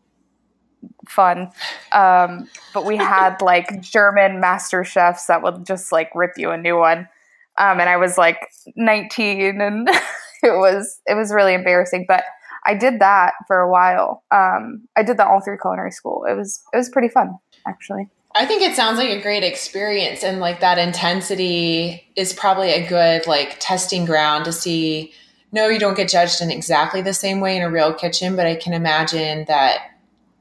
[1.08, 1.50] fun.
[1.92, 6.58] Um, but we had like German master chefs that would just like rip you a
[6.58, 7.08] new one.
[7.56, 9.88] Um, and I was like 19 and
[10.42, 12.04] it was it was really embarrassing.
[12.08, 12.24] But
[12.66, 14.24] I did that for a while.
[14.30, 16.24] Um, I did that all through culinary school.
[16.28, 18.08] It was it was pretty fun actually.
[18.36, 22.86] I think it sounds like a great experience and like that intensity is probably a
[22.86, 25.12] good like testing ground to see
[25.52, 28.46] no you don't get judged in exactly the same way in a real kitchen but
[28.46, 29.78] I can imagine that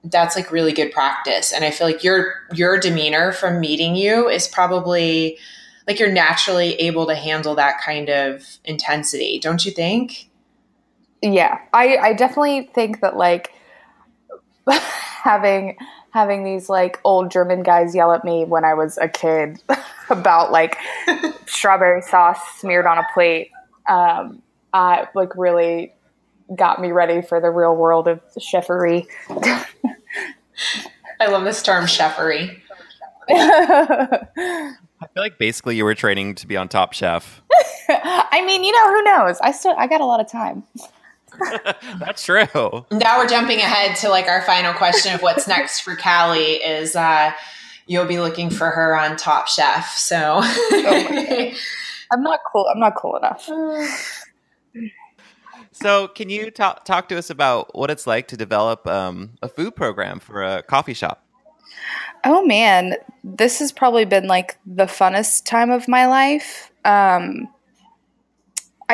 [0.06, 4.28] that's like really good practice and i feel like your your demeanor from meeting you
[4.28, 5.38] is probably
[5.88, 10.30] like you're naturally able to handle that kind of intensity don't you think?
[11.22, 13.54] Yeah i i definitely think that like
[14.68, 15.78] having
[16.14, 19.62] having these like old german guys yell at me when i was a kid
[20.10, 20.78] about like
[21.46, 23.52] strawberry sauce smeared on a plate
[23.90, 24.42] um
[24.74, 25.94] uh like really
[26.56, 29.08] got me ready for the real world of chefery
[31.20, 32.60] I love this term chefery.
[33.30, 34.28] I
[35.14, 37.42] feel like basically you were training to be on Top Chef.
[37.90, 39.40] I mean, you know, who knows?
[39.42, 40.64] I still I got a lot of time.
[42.00, 42.46] That's true.
[42.92, 46.96] Now we're jumping ahead to like our final question of what's next for Calli is
[46.96, 47.32] uh
[47.88, 49.94] you'll be looking for her on Top Chef.
[49.96, 51.52] So oh
[52.12, 52.68] I'm not cool.
[52.72, 53.50] I'm not cool enough.
[55.76, 59.50] So, can you talk talk to us about what it's like to develop um, a
[59.50, 61.26] food program for a coffee shop?
[62.24, 66.72] Oh man, this has probably been like the funnest time of my life.
[66.86, 67.50] Um,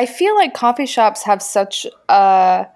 [0.00, 2.66] I feel like coffee shops have such a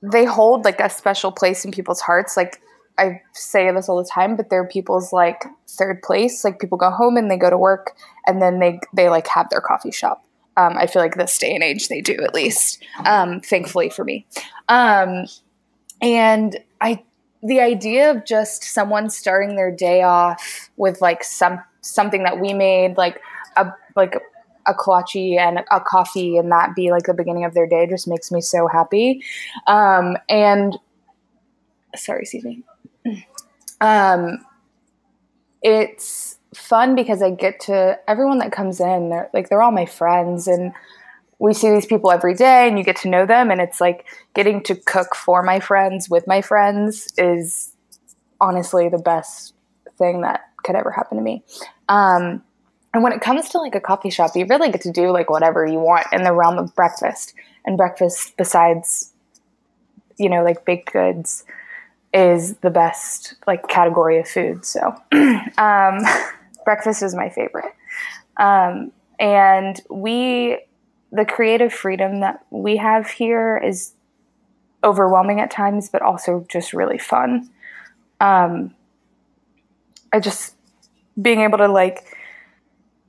[0.00, 2.38] they hold like a special place in people's hearts.
[2.38, 2.62] Like
[2.96, 6.42] I say this all the time, but they're people's like third place.
[6.42, 7.94] Like people go home and they go to work
[8.26, 10.24] and then they they like have their coffee shop.
[10.56, 14.04] Um, I feel like this day and age they do at least, um, thankfully for
[14.04, 14.26] me.
[14.70, 15.26] Um,
[16.00, 17.04] and I,
[17.42, 22.54] the idea of just someone starting their day off with like some something that we
[22.54, 23.20] made, like
[23.58, 24.16] a like
[24.66, 28.08] a kolache and a coffee, and that be like the beginning of their day, just
[28.08, 29.22] makes me so happy.
[29.66, 30.76] Um, and
[31.94, 32.64] sorry, excuse me.
[33.80, 34.44] Um,
[35.62, 39.86] it's fun because I get to everyone that comes in, they're like they're all my
[39.86, 40.72] friends and
[41.38, 44.06] we see these people every day and you get to know them and it's like
[44.34, 47.74] getting to cook for my friends with my friends is
[48.40, 49.54] honestly the best
[49.98, 51.44] thing that could ever happen to me.
[51.88, 52.42] Um,
[52.94, 55.28] and when it comes to like a coffee shop, you really get to do like
[55.28, 57.34] whatever you want in the realm of breakfast.
[57.64, 59.12] And breakfast, besides,
[60.16, 61.44] you know, like baked goods,
[62.14, 64.64] is the best like category of food.
[64.64, 64.94] So,
[65.58, 65.98] um,
[66.64, 67.74] breakfast is my favorite.
[68.38, 70.58] Um, and we,
[71.12, 73.92] the creative freedom that we have here is
[74.84, 77.50] overwhelming at times, but also just really fun.
[78.20, 78.74] Um,
[80.12, 80.54] I just
[81.20, 82.16] being able to like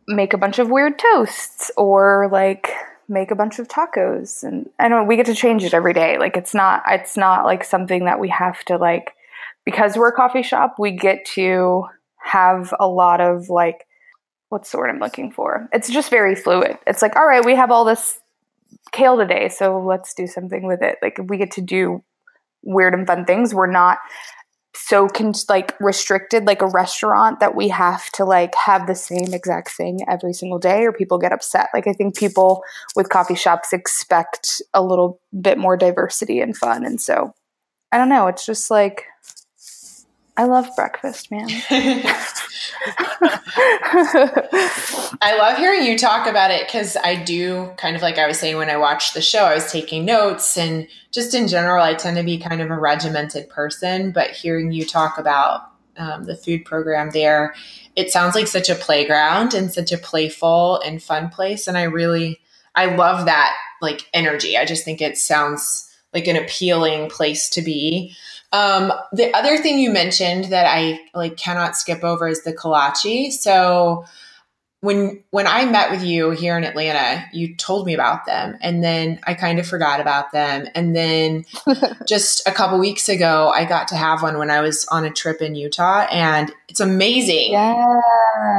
[0.07, 2.71] make a bunch of weird toasts or like
[3.09, 5.93] make a bunch of tacos and I don't know we get to change it every
[5.93, 6.17] day.
[6.17, 9.13] Like it's not it's not like something that we have to like
[9.65, 11.85] because we're a coffee shop, we get to
[12.17, 13.85] have a lot of like
[14.49, 15.67] what's the word I'm looking for?
[15.73, 16.77] It's just very fluid.
[16.87, 18.19] It's like, all right, we have all this
[18.91, 20.97] kale today, so let's do something with it.
[21.01, 22.03] Like we get to do
[22.63, 23.53] weird and fun things.
[23.53, 23.97] We're not
[24.77, 29.33] so con- like restricted like a restaurant that we have to like have the same
[29.33, 31.69] exact thing every single day or people get upset.
[31.73, 32.63] Like I think people
[32.95, 37.33] with coffee shops expect a little bit more diversity and fun and so
[37.91, 39.05] I don't know, it's just like
[40.37, 41.47] I love breakfast, man.
[45.19, 48.39] I love hearing you talk about it because I do kind of like I was
[48.39, 51.95] saying when I watched the show, I was taking notes and just in general, I
[51.95, 54.11] tend to be kind of a regimented person.
[54.11, 57.55] But hearing you talk about um, the food program there,
[57.95, 61.67] it sounds like such a playground and such a playful and fun place.
[61.67, 62.39] And I really,
[62.75, 64.55] I love that like energy.
[64.55, 68.15] I just think it sounds like an appealing place to be.
[68.51, 73.31] Um, the other thing you mentioned that I like cannot skip over is the kolache.
[73.31, 74.05] So
[74.81, 78.83] when when I met with you here in Atlanta, you told me about them, and
[78.83, 80.67] then I kind of forgot about them.
[80.75, 81.45] And then
[82.07, 85.09] just a couple weeks ago, I got to have one when I was on a
[85.09, 87.51] trip in Utah, and it's amazing.
[87.53, 88.03] Yes,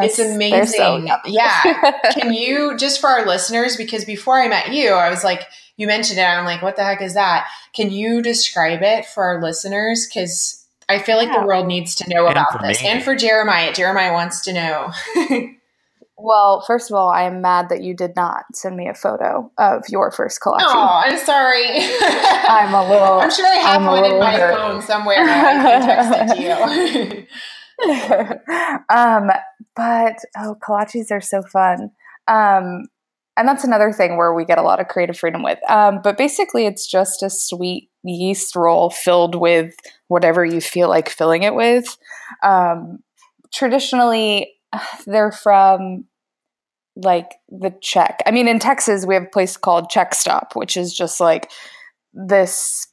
[0.03, 0.67] it's amazing.
[0.67, 1.93] So yeah.
[2.13, 5.45] Can you just for our listeners, because before I met you, I was like,
[5.79, 7.49] you mentioned it, I'm like, what the heck is that?
[7.73, 10.07] Can you describe it for our listeners?
[10.07, 11.41] Because I feel like yeah.
[11.41, 12.89] the world needs to know and about this, me.
[12.89, 13.73] and for Jeremiah.
[13.73, 14.93] Jeremiah wants to know.
[16.21, 19.53] Well, first of all, I am mad that you did not send me a photo
[19.57, 20.63] of your first kolache.
[20.63, 21.65] Oh, I'm sorry.
[21.71, 23.21] I'm a little.
[23.21, 24.57] I'm sure I have one in my hurt.
[24.57, 25.19] phone somewhere.
[25.21, 27.27] I can text it to you.
[28.97, 29.31] um,
[29.77, 31.93] but oh, kolaches are so fun.
[32.27, 32.87] Um,
[33.39, 35.59] and that's another thing where we get a lot of creative freedom with.
[35.71, 39.75] Um, but basically, it's just a sweet yeast roll filled with
[40.09, 41.97] whatever you feel like filling it with.
[42.43, 42.99] Um,
[43.55, 44.55] traditionally,
[45.07, 46.05] they're from
[46.97, 48.23] like the Czech.
[48.27, 51.51] I mean, in Texas, we have a place called Czech Stop, which is just like
[52.13, 52.89] this,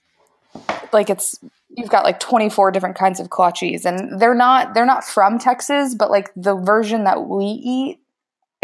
[0.93, 1.39] like it's
[1.69, 5.93] you've got like 24 different kinds of kolaches and they're not they're not from texas
[5.93, 7.99] but like the version that we eat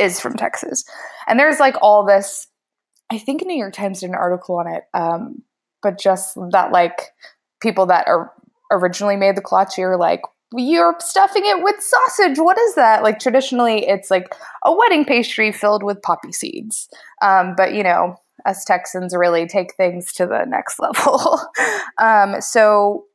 [0.02, 0.84] is from texas
[1.28, 2.48] and there's like all this
[3.12, 5.44] i think new york times did an article on it um,
[5.82, 7.10] but just that like
[7.62, 8.34] people that are
[8.72, 10.22] originally made the kolache are like
[10.54, 12.38] you're stuffing it with sausage.
[12.38, 13.04] What is that?
[13.04, 14.36] Like traditionally, it's like
[14.66, 16.90] a wedding pastry filled with poppy seeds.
[17.22, 21.40] Um, but you know, us Texans really take things to the next level.
[22.00, 23.06] um, so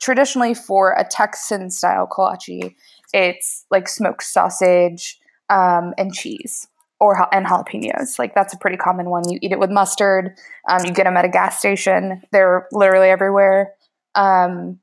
[0.00, 2.74] traditionally, for a Texan style kolache,
[3.12, 5.18] it's like smoked sausage
[5.50, 6.68] um, and cheese
[6.98, 8.18] or and jalapenos.
[8.18, 9.28] Like that's a pretty common one.
[9.28, 10.36] You eat it with mustard.
[10.68, 12.22] Um, you get them at a gas station.
[12.32, 13.74] They're literally everywhere.
[14.14, 14.80] Um,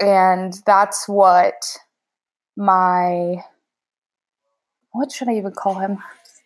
[0.00, 1.54] and that's what
[2.56, 3.36] my
[4.92, 5.98] what should I even call him?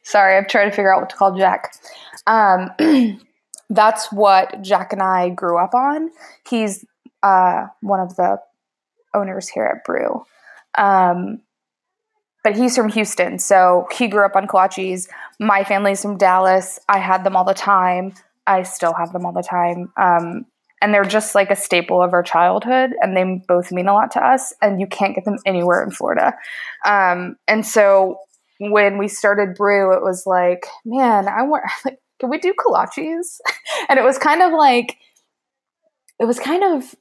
[0.02, 1.74] Sorry, I'm trying to figure out what to call Jack.
[2.28, 2.70] Um,
[3.70, 6.10] that's what Jack and I grew up on.
[6.48, 6.84] He's
[7.24, 8.38] uh, one of the
[9.14, 10.24] owners here at Brew.
[10.78, 11.40] Um,
[12.46, 15.08] but he's from Houston, so he grew up on kolaches.
[15.40, 16.78] My family's from Dallas.
[16.88, 18.14] I had them all the time.
[18.46, 19.92] I still have them all the time.
[19.96, 20.46] Um,
[20.80, 24.12] and they're just like a staple of our childhood and they both mean a lot
[24.12, 26.34] to us and you can't get them anywhere in florida
[26.84, 28.18] um, and so
[28.60, 33.40] when we started brew it was like man i want like can we do kolaches
[33.88, 34.98] and it was kind of like
[36.20, 36.94] it was kind of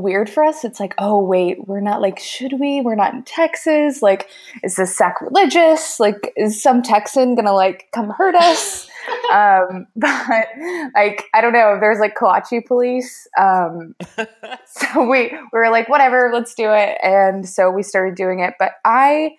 [0.00, 0.64] weird for us.
[0.64, 2.80] It's like, oh, wait, we're not like, should we?
[2.80, 4.02] We're not in Texas.
[4.02, 4.28] Like,
[4.62, 6.00] is this sacrilegious?
[6.00, 8.88] Like, is some Texan gonna like come hurt us?
[9.32, 10.48] um, but
[10.94, 11.78] like, I don't know.
[11.80, 13.26] There's like kolache police.
[13.38, 13.94] Um,
[14.66, 16.98] so we, we were like, whatever, let's do it.
[17.02, 18.54] And so we started doing it.
[18.58, 19.32] But I,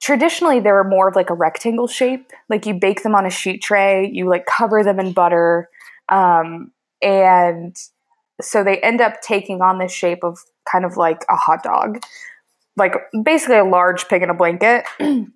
[0.00, 2.30] traditionally they were more of like a rectangle shape.
[2.48, 5.68] Like you bake them on a sheet tray, you like cover them in butter.
[6.08, 6.72] Um,
[7.02, 7.76] and
[8.40, 10.38] so they end up taking on the shape of
[10.70, 12.02] kind of like a hot dog,
[12.76, 14.84] like basically a large pig in a blanket.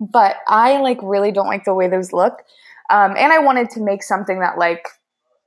[0.00, 2.42] but I like really don't like the way those look.
[2.90, 4.86] Um, and I wanted to make something that like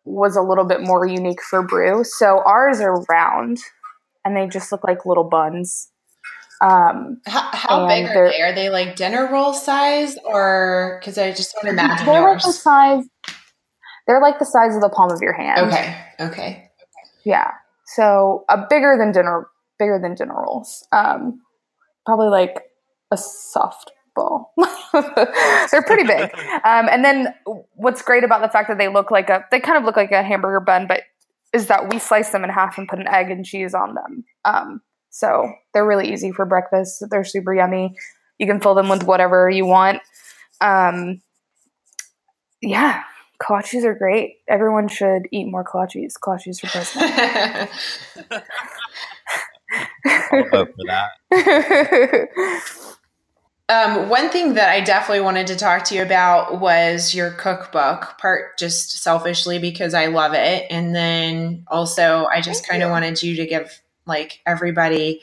[0.06, 2.04] was a little bit more unique for brew.
[2.04, 3.60] So ours are round
[4.26, 5.92] and they just look like little buns.
[6.60, 8.42] Um, how, how big are they?
[8.42, 12.44] Are they like dinner roll size or because I just want to imagine they're yours.
[12.44, 13.04] like the size.
[14.08, 15.68] They're like the size of the palm of your hand.
[15.68, 16.06] Okay.
[16.20, 16.67] Okay.
[17.28, 17.52] Yeah.
[17.86, 20.88] So a bigger than dinner, bigger than dinner rolls.
[20.94, 21.42] Um,
[22.06, 22.62] probably like
[23.12, 24.46] a softball.
[25.70, 26.34] They're pretty big.
[26.64, 27.34] Um, and then
[27.76, 30.14] what's great about the fact that they look like a, they kind of look like
[30.14, 31.02] a hamburger bun, but
[31.54, 34.24] is that we slice them in half and put an egg and cheese on them.
[34.46, 37.04] Um, so they're really easy for breakfast.
[37.10, 37.94] They're super yummy.
[38.38, 40.02] You can fill them with whatever you want.
[40.62, 41.22] Um,
[42.62, 43.04] yeah,
[43.42, 44.38] kolaches are great.
[44.48, 46.14] Everyone should eat more kolaches.
[46.22, 47.70] Kolaches for president.
[50.32, 52.30] I'll vote for that.
[53.70, 58.18] Um, one thing that I definitely wanted to talk to you about was your cookbook,
[58.18, 60.68] part just selfishly because I love it.
[60.70, 65.22] And then also, I just kind of wanted you to give like everybody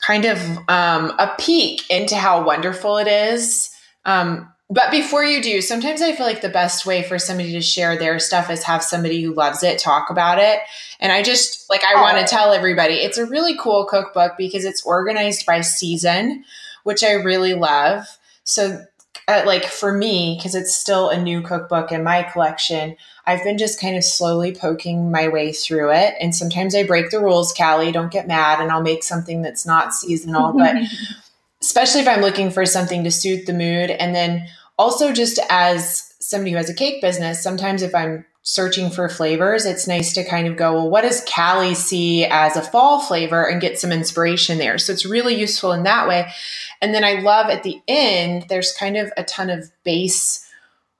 [0.00, 0.38] kind of
[0.68, 3.70] um, a peek into how wonderful it is.
[4.04, 7.60] Um, but before you do, sometimes I feel like the best way for somebody to
[7.60, 10.60] share their stuff is have somebody who loves it talk about it.
[11.00, 12.02] And I just like I oh.
[12.02, 16.44] want to tell everybody it's a really cool cookbook because it's organized by season,
[16.84, 18.06] which I really love.
[18.44, 18.84] So
[19.26, 22.96] uh, like for me, because it's still a new cookbook in my collection,
[23.26, 26.14] I've been just kind of slowly poking my way through it.
[26.20, 29.66] And sometimes I break the rules, Calli, don't get mad, and I'll make something that's
[29.66, 30.52] not seasonal.
[30.52, 30.76] But
[31.62, 33.90] especially if I'm looking for something to suit the mood.
[33.90, 34.48] And then
[34.80, 39.66] also, just as somebody who has a cake business, sometimes if I'm searching for flavors,
[39.66, 43.44] it's nice to kind of go, well, what does Calli see as a fall flavor
[43.46, 44.78] and get some inspiration there?
[44.78, 46.32] So it's really useful in that way.
[46.80, 50.48] And then I love at the end, there's kind of a ton of base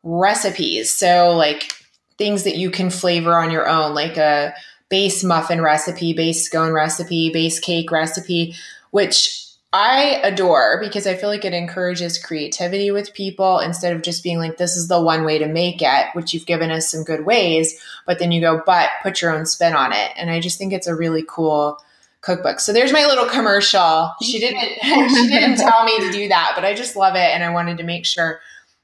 [0.03, 0.91] recipes.
[0.91, 1.73] So, like
[2.19, 4.53] things that you can flavor on your own, like a
[4.91, 8.55] base muffin recipe, base scone recipe, base cake recipe,
[8.91, 14.25] which I adore because I feel like it encourages creativity with people instead of just
[14.25, 17.05] being like, this is the one way to make it, which you've given us some
[17.05, 17.81] good ways.
[18.05, 20.11] But then you go, but put your own spin on it.
[20.17, 21.79] And I just think it's a really cool
[22.21, 22.59] cookbook.
[22.59, 24.13] So there's my little commercial.
[24.21, 27.45] She didn't she didn't tell me to do that, but I just love it and
[27.45, 28.41] I wanted to make sure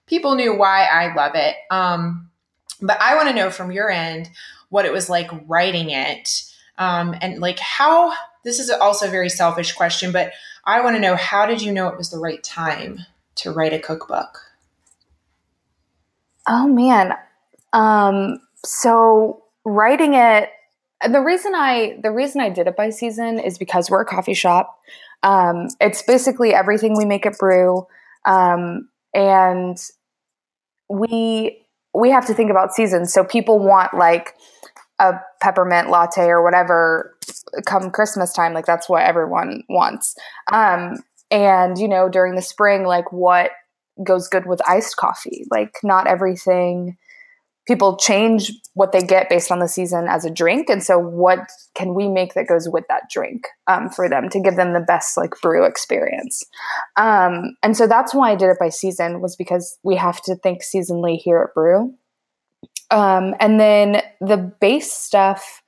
[0.07, 1.57] people knew why I love it.
[1.69, 2.31] Um,
[2.81, 4.31] but I want to know from your end
[4.69, 6.45] what it was like writing it.
[6.79, 8.13] Um, and like how
[8.45, 10.33] this is also a very selfish question, but
[10.67, 13.01] I want to know how did you know it was the right time
[13.37, 14.41] to write a cookbook?
[16.49, 17.13] Oh man.
[17.73, 20.51] Um, so writing it
[21.07, 24.35] the reason I the reason I did it by season is because we're a coffee
[24.35, 24.79] shop.
[25.23, 27.87] Um, it's basically everything we make at Brew,
[28.25, 29.79] um, and
[30.89, 33.13] we we have to think about seasons.
[33.13, 34.35] So people want like
[34.99, 37.16] a peppermint latte or whatever
[37.67, 38.55] come Christmas time.
[38.55, 40.15] Like that's what everyone wants.
[40.53, 40.97] Um,
[41.31, 43.51] and you know, during the spring, like what
[44.05, 45.45] goes good with iced coffee?
[45.51, 46.97] Like not everything.
[47.67, 51.41] People change what they get based on the season as a drink, and so what
[51.75, 54.85] can we make that goes with that drink um, for them to give them the
[54.87, 56.45] best like brew experience?
[56.97, 60.37] Um, and so that's why I did it by season was because we have to
[60.37, 61.93] think seasonally here at Brew.
[62.91, 65.63] Um, and then the base stuff,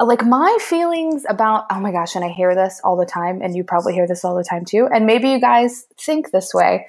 [0.00, 3.54] like my feelings about, oh my gosh, and I hear this all the time, and
[3.54, 4.88] you probably hear this all the time too.
[4.92, 6.86] And maybe you guys think this way,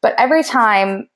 [0.00, 1.08] but every time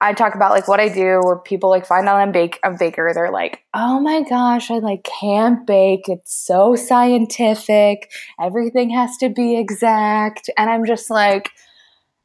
[0.00, 2.70] I talk about like what I do, or people like find out I'm bake a
[2.70, 6.08] baker, they're like, "Oh my gosh, I like can't bake.
[6.08, 8.10] It's so scientific.
[8.40, 11.50] Everything has to be exact." And I'm just like,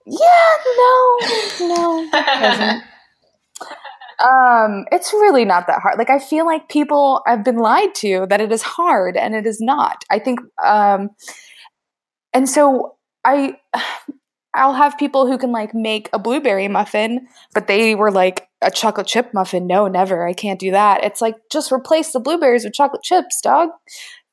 [0.05, 1.17] "Yeah, no,
[1.61, 2.09] no,
[4.19, 5.97] um, it's really not that hard.
[5.97, 9.45] Like I feel like people have been lied to that it is hard and it
[9.45, 10.03] is not.
[10.09, 11.09] I think um
[12.33, 13.57] and so I
[14.55, 18.69] I'll have people who can like make a blueberry muffin, but they were like a
[18.69, 19.65] chocolate chip muffin.
[19.65, 20.27] No, never.
[20.27, 21.03] I can't do that.
[21.03, 23.69] It's like just replace the blueberries with chocolate chips, dog.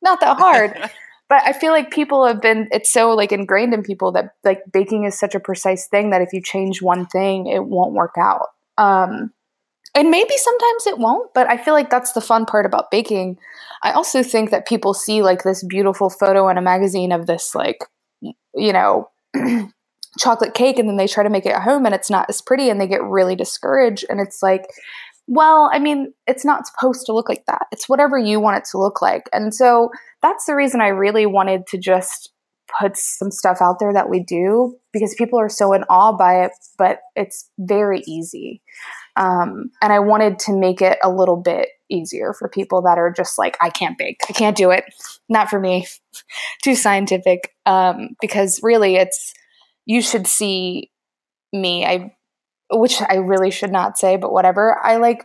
[0.03, 0.76] Not that hard.
[1.31, 4.61] but I feel like people have been it's so like ingrained in people that like
[4.70, 8.16] baking is such a precise thing that if you change one thing, it won't work
[8.18, 8.49] out.
[8.76, 9.33] Um
[9.95, 13.38] and maybe sometimes it won't, but I feel like that's the fun part about baking.
[13.82, 17.55] I also think that people see like this beautiful photo in a magazine of this
[17.55, 17.84] like
[18.55, 19.09] you know
[20.18, 22.43] chocolate cake and then they try to make it at home and it's not as
[22.43, 24.66] pretty and they get really discouraged and it's like
[25.32, 27.66] well, I mean, it's not supposed to look like that.
[27.70, 29.30] It's whatever you want it to look like.
[29.32, 29.91] And so
[30.22, 32.32] that's the reason I really wanted to just
[32.80, 36.45] put some stuff out there that we do because people are so in awe by
[36.45, 38.61] it, but it's very easy.
[39.17, 43.11] Um, and I wanted to make it a little bit easier for people that are
[43.11, 44.21] just like, I can't bake.
[44.29, 44.85] I can't do it.
[45.29, 45.87] Not for me.
[46.63, 47.55] Too scientific.
[47.67, 49.35] Um, because really, it's,
[49.87, 50.91] you should see
[51.53, 51.85] me.
[51.85, 52.15] I,
[52.73, 54.79] which I really should not say, but whatever.
[54.83, 55.25] I like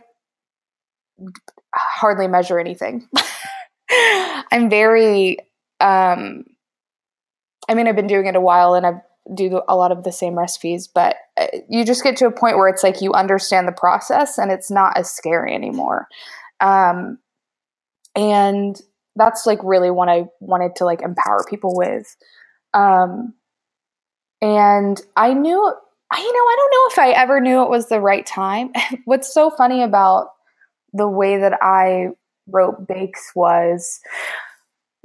[1.74, 3.08] hardly measure anything.
[4.50, 5.38] I'm very,
[5.80, 6.44] um,
[7.68, 9.00] I mean, I've been doing it a while and I've
[9.34, 12.56] do a lot of the same recipes, but uh, you just get to a point
[12.56, 16.08] where it's like you understand the process and it's not as scary anymore.
[16.60, 17.18] Um,
[18.14, 18.80] and
[19.16, 22.16] that's like really what I wanted to like empower people with.
[22.74, 23.34] Um,
[24.40, 25.72] and I knew,
[26.12, 28.72] I, you know, I don't know if I ever knew it was the right time.
[29.04, 30.28] What's so funny about
[30.92, 32.08] the way that I
[32.48, 34.00] wrote bakes was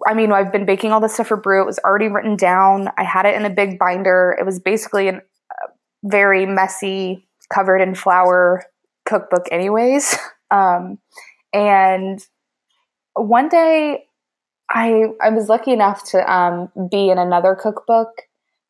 [0.08, 1.62] I mean, I've been baking all this stuff for brew.
[1.62, 2.90] It was already written down.
[2.98, 4.36] I had it in a big binder.
[4.40, 5.22] It was basically a
[6.04, 8.64] very messy, covered in flour
[9.06, 10.18] cookbook, anyways.
[10.54, 10.98] Um,
[11.54, 12.20] and
[13.14, 14.04] one day,
[14.70, 18.10] I I was lucky enough to um, be in another cookbook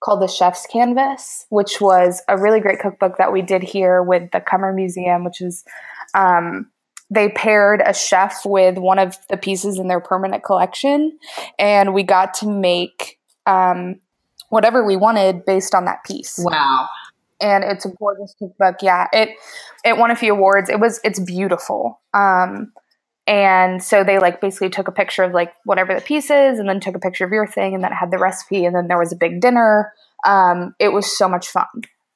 [0.02, 4.32] called the Chef's Canvas, which was a really great cookbook that we did here with
[4.32, 5.64] the Cummer Museum, which is
[6.14, 6.71] um,
[7.14, 11.20] they paired a chef with one of the pieces in their permanent collection,
[11.60, 14.00] and we got to make um,
[14.50, 16.40] whatever we wanted based on that piece.
[16.42, 16.88] Wow.
[17.42, 18.78] and it's a gorgeous cookbook.
[18.82, 19.30] Yeah, it
[19.84, 20.70] it won a few awards.
[20.70, 22.00] It was it's beautiful.
[22.14, 22.72] Um,
[23.28, 26.70] and so they like basically took a picture of like whatever the piece is, and
[26.70, 28.98] then took a picture of your thing, and then had the recipe, and then there
[28.98, 29.92] was a big dinner.
[30.26, 31.66] Um, it was so much fun.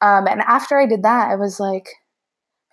[0.02, 1.88] Um, and after I did that, I was like,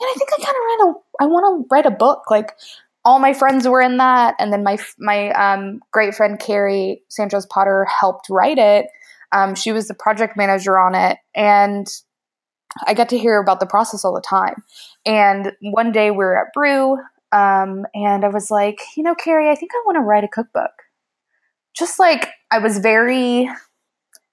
[0.02, 1.24] man, I think I kind of read a.
[1.24, 2.30] I want to write a book.
[2.30, 2.56] Like
[3.04, 7.46] all my friends were in that, and then my my um, great friend Carrie Sanchez
[7.46, 8.86] Potter helped write it.
[9.32, 11.86] Um, she was the project manager on it, and
[12.86, 14.62] I got to hear about the process all the time.
[15.04, 16.98] And one day we were at Brew,
[17.32, 20.28] um, and I was like, you know, Carrie, I think I want to write a
[20.28, 20.70] cookbook.
[21.76, 23.48] Just like I was very,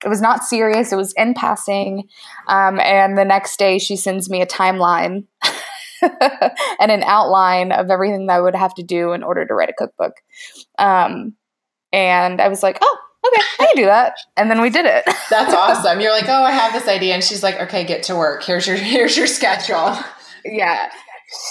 [0.03, 0.91] it was not serious.
[0.91, 2.09] It was in passing.
[2.47, 5.25] Um, and the next day, she sends me a timeline
[6.79, 9.69] and an outline of everything that I would have to do in order to write
[9.69, 10.13] a cookbook.
[10.77, 11.33] Um,
[11.91, 14.13] and I was like, oh, okay, I can do that.
[14.37, 15.03] And then we did it.
[15.29, 15.99] That's awesome.
[15.99, 18.43] You're like, oh, I have this idea, and she's like, okay, get to work.
[18.43, 19.97] Here's your here's your schedule.
[20.45, 20.91] yeah,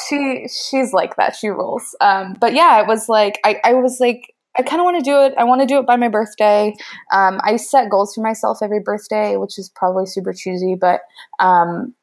[0.09, 1.37] she she's like that.
[1.37, 1.97] She rules.
[2.01, 4.35] Um, but yeah, it was like I I was like.
[4.57, 5.35] I kind of want to do it.
[5.39, 6.75] I want to do it by my birthday.
[7.13, 11.03] Um, I set goals for myself every birthday, which is probably super choosy, but
[11.39, 11.95] um,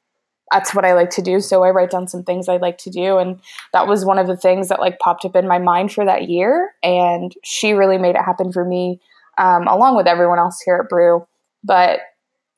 [0.51, 1.39] that's what I like to do.
[1.39, 3.17] So I write down some things I'd like to do.
[3.17, 3.39] And
[3.73, 6.29] that was one of the things that like popped up in my mind for that
[6.29, 6.71] year.
[6.83, 8.99] And she really made it happen for me
[9.37, 11.25] um, along with everyone else here at Brew.
[11.63, 11.99] But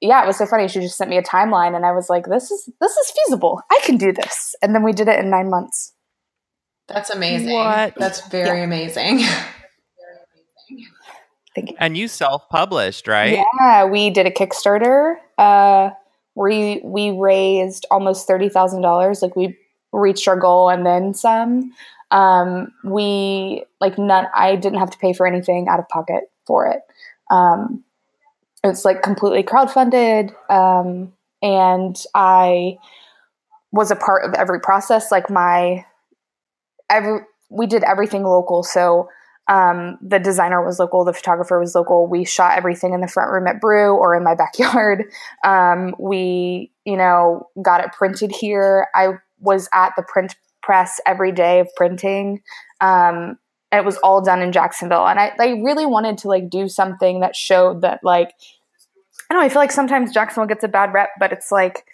[0.02, 0.68] yeah, it was so funny.
[0.68, 3.62] She just sent me a timeline, and I was like, "This is this is feasible.
[3.72, 5.94] I can do this." And then we did it in nine months.
[6.88, 7.54] That's amazing.
[7.54, 7.96] What?
[7.98, 8.66] That's very yeah.
[8.66, 9.20] amazing.
[11.56, 11.78] Thank you.
[11.80, 13.44] And you self-published, right?
[13.60, 15.16] Yeah, we did a Kickstarter.
[15.40, 15.90] Uh,
[16.38, 19.22] we we raised almost thirty thousand dollars.
[19.22, 19.58] Like we
[19.92, 21.72] reached our goal and then some.
[22.12, 24.28] Um, we like none.
[24.34, 26.82] I didn't have to pay for anything out of pocket for it.
[27.32, 27.84] Um,
[28.64, 30.32] it's like completely crowdfunded.
[30.50, 32.78] Um, and I
[33.72, 35.12] was a part of every process.
[35.12, 35.86] Like my,
[36.90, 37.20] every,
[37.50, 38.64] we did everything local.
[38.64, 39.10] So,
[39.48, 42.08] um, the designer was local, the photographer was local.
[42.08, 45.06] We shot everything in the front room at Brew or in my backyard.
[45.44, 48.88] Um, we, you know, got it printed here.
[48.94, 52.42] I was at the print press every day of printing.
[52.82, 53.38] Um,
[53.72, 55.08] it was all done in Jacksonville.
[55.08, 58.34] And I, I really wanted to like do something that showed that like
[59.30, 61.86] I don't know, I feel like sometimes Jacksonville gets a bad rep, but it's like,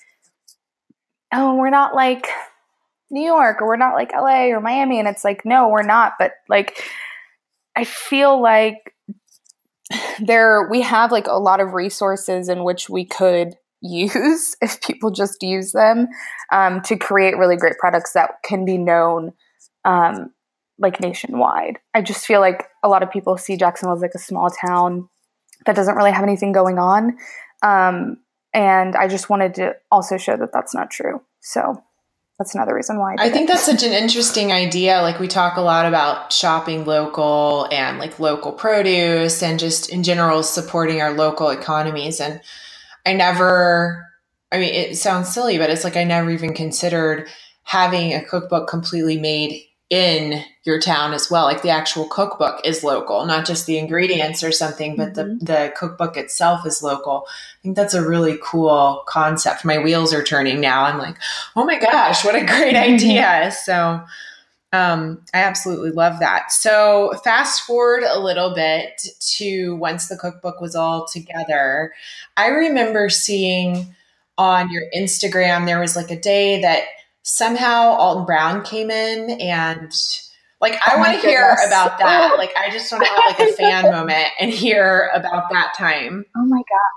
[1.33, 2.27] oh, we're not like
[3.09, 4.99] New York or we're not like LA or Miami.
[4.99, 6.13] And it's like, no, we're not.
[6.19, 6.83] But like
[7.75, 8.93] I feel like
[10.19, 15.11] there we have like a lot of resources in which we could use if people
[15.11, 16.07] just use them
[16.51, 19.33] um, to create really great products that can be known
[19.85, 20.31] um,
[20.79, 21.79] like nationwide.
[21.93, 25.09] I just feel like a lot of people see Jacksonville as like a small town
[25.65, 27.17] that doesn't really have anything going on.
[27.61, 28.17] Um,
[28.53, 31.21] and I just wanted to also show that that's not true.
[31.41, 31.83] So
[32.39, 33.53] that's another reason why I, I think it.
[33.53, 35.01] that's such an interesting idea.
[35.01, 40.03] Like we talk a lot about shopping local and like local produce and just in
[40.03, 42.19] general supporting our local economies.
[42.19, 42.41] And
[43.05, 44.07] I never,
[44.51, 47.27] I mean, it sounds silly, but it's like I never even considered
[47.63, 51.43] having a cookbook completely made in your town as well.
[51.43, 55.39] Like the actual cookbook is local, not just the ingredients or something, but mm-hmm.
[55.39, 57.25] the, the cookbook itself is local.
[57.27, 59.65] I think that's a really cool concept.
[59.65, 60.83] My wheels are turning now.
[60.83, 61.17] I'm like,
[61.55, 63.51] oh my gosh, what a great idea.
[63.51, 64.03] So
[64.71, 66.51] um, I absolutely love that.
[66.51, 69.05] So fast forward a little bit
[69.37, 71.93] to once the cookbook was all together.
[72.37, 73.93] I remember seeing
[74.37, 76.85] on your Instagram, there was like a day that
[77.21, 79.93] somehow Alton Brown came in and
[80.63, 82.35] like I oh want to hear about that.
[82.37, 86.25] Like I just want to have like a fan moment and hear about that time.
[86.35, 86.93] Oh my god.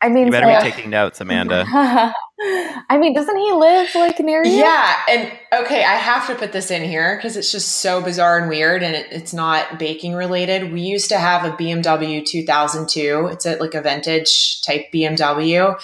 [0.00, 1.64] I mean, you better be taking notes, Amanda.
[2.40, 4.52] I mean, doesn't he live like near you?
[4.52, 8.38] Yeah, and okay, I have to put this in here because it's just so bizarre
[8.38, 10.72] and weird, and it, it's not baking related.
[10.72, 13.28] We used to have a BMW 2002.
[13.32, 15.76] It's a, like a vintage type BMW,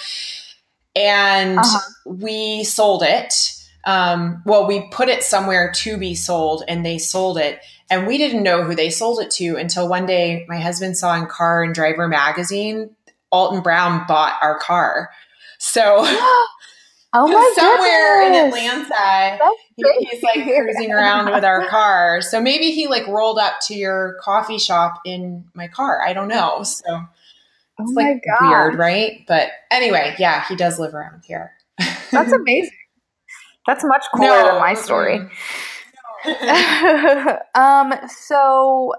[0.95, 1.79] and uh-huh.
[2.05, 3.33] we sold it.
[3.85, 7.59] Um, well, we put it somewhere to be sold, and they sold it.
[7.89, 11.15] And we didn't know who they sold it to until one day my husband saw
[11.15, 12.95] in Car and Driver magazine,
[13.31, 15.11] Alton Brown bought our car.
[15.59, 15.81] So,
[17.13, 18.63] oh my somewhere goodness.
[18.63, 19.39] in Atlanta,
[19.75, 22.21] he, he's like cruising around with our car.
[22.21, 26.01] So maybe he like rolled up to your coffee shop in my car.
[26.01, 26.63] I don't know.
[26.63, 27.05] So
[27.79, 28.49] it's oh like God.
[28.49, 29.23] weird, right?
[29.27, 31.51] But anyway, yeah, he does live around here.
[32.11, 32.71] That's amazing.
[33.65, 35.19] That's much cooler no, than my story.
[37.55, 38.93] um, so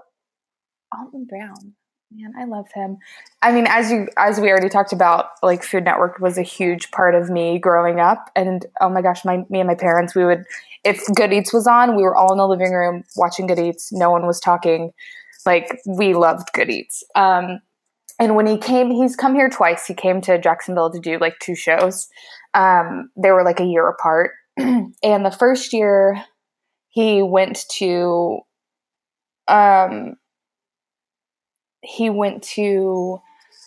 [0.95, 1.73] Alton Brown.
[2.09, 2.97] Man, I love him.
[3.41, 6.89] I mean, as you as we already talked about, like Food Network was a huge
[6.91, 8.29] part of me growing up.
[8.33, 10.45] And oh my gosh, my me and my parents, we would
[10.85, 13.91] if Good Eats was on, we were all in the living room watching Good Eats.
[13.91, 14.91] No one was talking.
[15.45, 17.03] Like we loved Good Eats.
[17.13, 17.59] Um,
[18.19, 19.85] and when he came, he's come here twice.
[19.85, 22.07] He came to Jacksonville to do like two shows.
[22.53, 24.31] Um, they were like a year apart.
[25.03, 26.23] and the first year,
[26.89, 28.39] he went to
[29.47, 30.15] um
[31.81, 33.21] he went to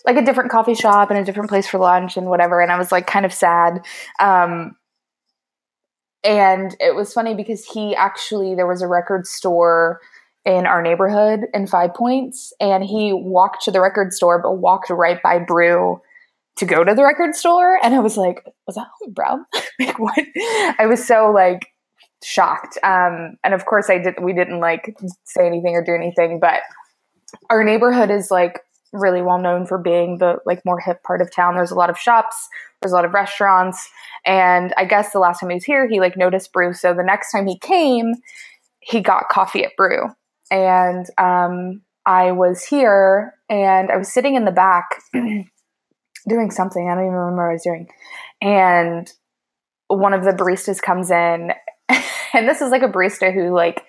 [0.04, 2.78] like a different coffee shop and a different place for lunch and whatever and i
[2.78, 3.80] was like kind of sad.
[4.20, 4.76] Um
[6.22, 10.00] and it was funny because he actually there was a record store
[10.44, 14.90] in our neighborhood in five points and he walked to the record store but walked
[14.90, 16.00] right by brew
[16.56, 19.44] to go to the record store and i was like was that Alton Brown
[19.80, 20.26] like what
[20.78, 21.66] i was so like
[22.22, 24.94] shocked um and of course i did we didn't like
[25.24, 26.60] say anything or do anything but
[27.48, 28.60] our neighborhood is like
[28.92, 31.54] really well known for being the like more hip part of town.
[31.54, 32.48] There's a lot of shops,
[32.80, 33.88] there's a lot of restaurants,
[34.24, 36.72] and I guess the last time he was here, he like noticed Brew.
[36.72, 38.14] So the next time he came,
[38.80, 40.08] he got coffee at Brew,
[40.50, 44.86] and um, I was here and I was sitting in the back
[46.28, 46.88] doing something.
[46.88, 47.88] I don't even remember what I was doing,
[48.40, 49.12] and
[49.88, 51.52] one of the baristas comes in,
[52.34, 53.84] and this is like a barista who like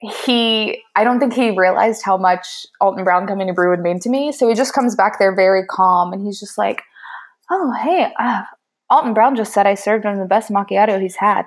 [0.00, 3.98] he I don't think he realized how much Alton Brown coming to brew would mean
[4.00, 4.32] to me.
[4.32, 6.82] So he just comes back there very calm and he's just like,
[7.50, 8.42] "Oh, hey, uh,
[8.90, 11.46] Alton Brown just said I served him the best macchiato he's had."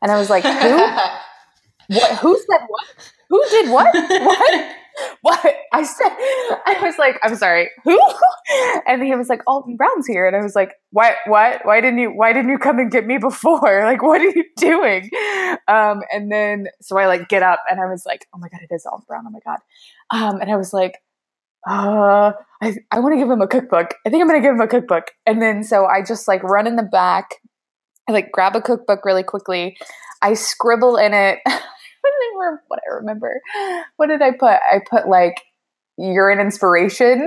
[0.00, 0.76] And I was like, "Who?
[1.96, 2.18] what?
[2.18, 2.86] Who said what?
[3.30, 3.94] Who did what?
[4.24, 4.74] What?"
[5.22, 7.98] what I said, I was like, I'm sorry, who?
[8.86, 11.16] And he was like, Alton Brown's here, and I was like, what?
[11.26, 11.60] What?
[11.64, 12.10] Why didn't you?
[12.10, 13.58] Why didn't you come and get me before?
[13.88, 15.10] Like, what are you doing?
[15.66, 18.60] Um, and then so I like get up, and I was like, oh my god,
[18.62, 19.24] it is Alton Brown.
[19.26, 19.58] Oh my god.
[20.10, 20.94] Um, and I was like,
[21.68, 22.32] uh,
[22.62, 23.94] I I want to give him a cookbook.
[24.06, 25.10] I think I'm gonna give him a cookbook.
[25.26, 27.34] And then so I just like run in the back,
[28.08, 29.76] I like grab a cookbook really quickly.
[30.22, 31.38] I scribble in it.
[32.20, 33.40] Remember what I remember.
[33.96, 34.58] What did I put?
[34.72, 35.42] I put like
[35.96, 37.26] you're an inspiration,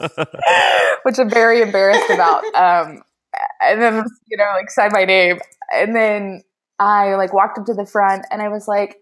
[1.02, 2.44] which I'm very embarrassed about.
[2.54, 3.02] Um,
[3.60, 5.38] and then you know, like sign my name,
[5.74, 6.42] and then
[6.78, 8.96] I like walked up to the front, and I was like,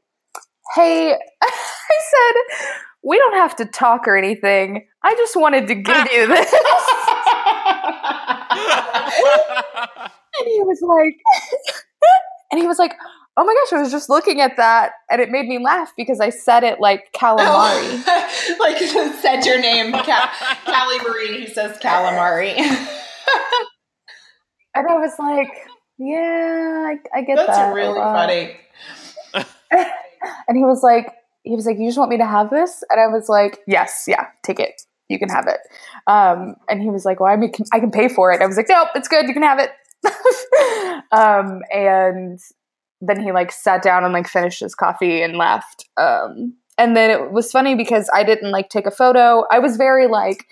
[0.74, 1.50] "Hey," I
[2.10, 2.66] said,
[3.02, 4.86] "We don't have to talk or anything.
[5.02, 6.52] I just wanted to give you this."
[10.40, 11.16] and he was like,
[12.50, 12.94] and he was like,
[13.36, 16.20] oh my gosh, I was just looking at that and it made me laugh because
[16.20, 18.02] I said it like calamari.
[18.06, 18.78] Oh, like
[19.20, 20.28] said your name, Cal-
[20.66, 22.56] Calli Marie, who says calamari.
[24.74, 25.52] and I was like,
[25.98, 27.56] yeah, I, I get That's that.
[27.56, 28.56] That's really funny.
[30.48, 31.12] and he was like,
[31.42, 32.82] he was like, you just want me to have this?
[32.90, 34.82] And I was like, yes, yeah, take it.
[35.08, 35.58] You can have it.
[36.06, 38.40] Um, and he was like, well, I mean, I can pay for it.
[38.42, 39.26] I was like, nope, it's good.
[39.26, 39.70] You can have it.
[41.12, 42.38] um, and
[43.00, 45.88] then he like sat down and like finished his coffee and left.
[45.96, 49.44] Um, and then it was funny because I didn't like take a photo.
[49.50, 50.46] I was very like,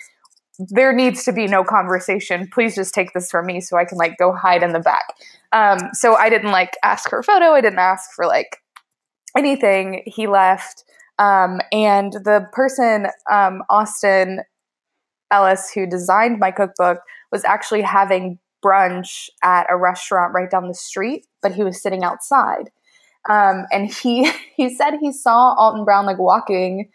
[0.58, 2.48] there needs to be no conversation.
[2.52, 5.04] Please just take this from me so I can like go hide in the back.
[5.52, 7.52] Um, so I didn't like ask for a photo.
[7.52, 8.58] I didn't ask for like
[9.36, 10.02] anything.
[10.06, 10.84] He left.
[11.18, 14.40] Um, and the person, um, Austin
[15.30, 16.98] Ellis, who designed my cookbook,
[17.30, 22.04] was actually having brunch at a restaurant right down the street, but he was sitting
[22.04, 22.70] outside.
[23.28, 26.90] Um, and he he said he saw Alton Brown like walking,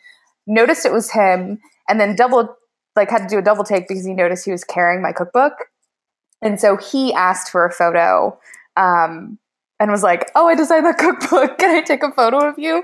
[0.48, 2.56] noticed it was him, and then double
[2.96, 5.54] like had to do a double take because he noticed he was carrying my cookbook,
[6.42, 8.38] and so he asked for a photo.
[8.76, 9.40] Um,
[9.80, 11.58] and was like, "Oh, I designed the cookbook.
[11.58, 12.84] Can I take a photo of you?"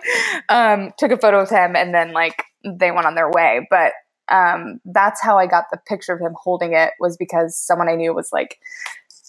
[0.49, 3.65] Um, took a photo of him, and then like they went on their way.
[3.69, 3.93] But
[4.29, 7.95] um, that's how I got the picture of him holding it was because someone I
[7.95, 8.59] knew was like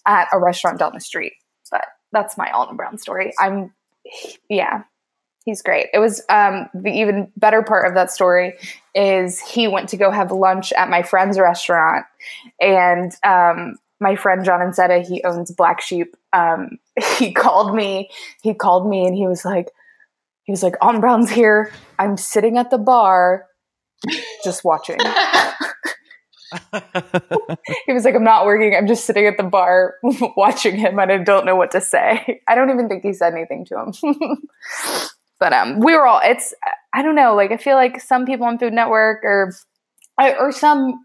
[0.06, 1.32] at a restaurant down the street.
[1.70, 3.32] But that's my Alton Brown story.
[3.38, 3.72] I'm,
[4.48, 4.82] yeah,
[5.44, 5.88] he's great.
[5.92, 8.54] It was um, the even better part of that story
[8.94, 12.06] is he went to go have lunch at my friend's restaurant,
[12.60, 16.16] and um, my friend John Insetta, he owns Black Sheep.
[16.32, 16.78] Um,
[17.18, 18.10] he called me.
[18.42, 19.70] He called me, and he was like,
[20.44, 21.72] he was like, Alton Brown's here.
[21.98, 23.46] I'm sitting at the bar
[24.44, 24.98] just watching.
[27.86, 28.74] he was like, I'm not working.
[28.74, 29.94] I'm just sitting at the bar
[30.36, 32.40] watching him and I don't know what to say.
[32.48, 34.48] I don't even think he said anything to him.
[35.38, 36.54] but um, we were all, it's,
[36.92, 39.54] I don't know, like I feel like some people on Food Network or,
[40.18, 41.04] or some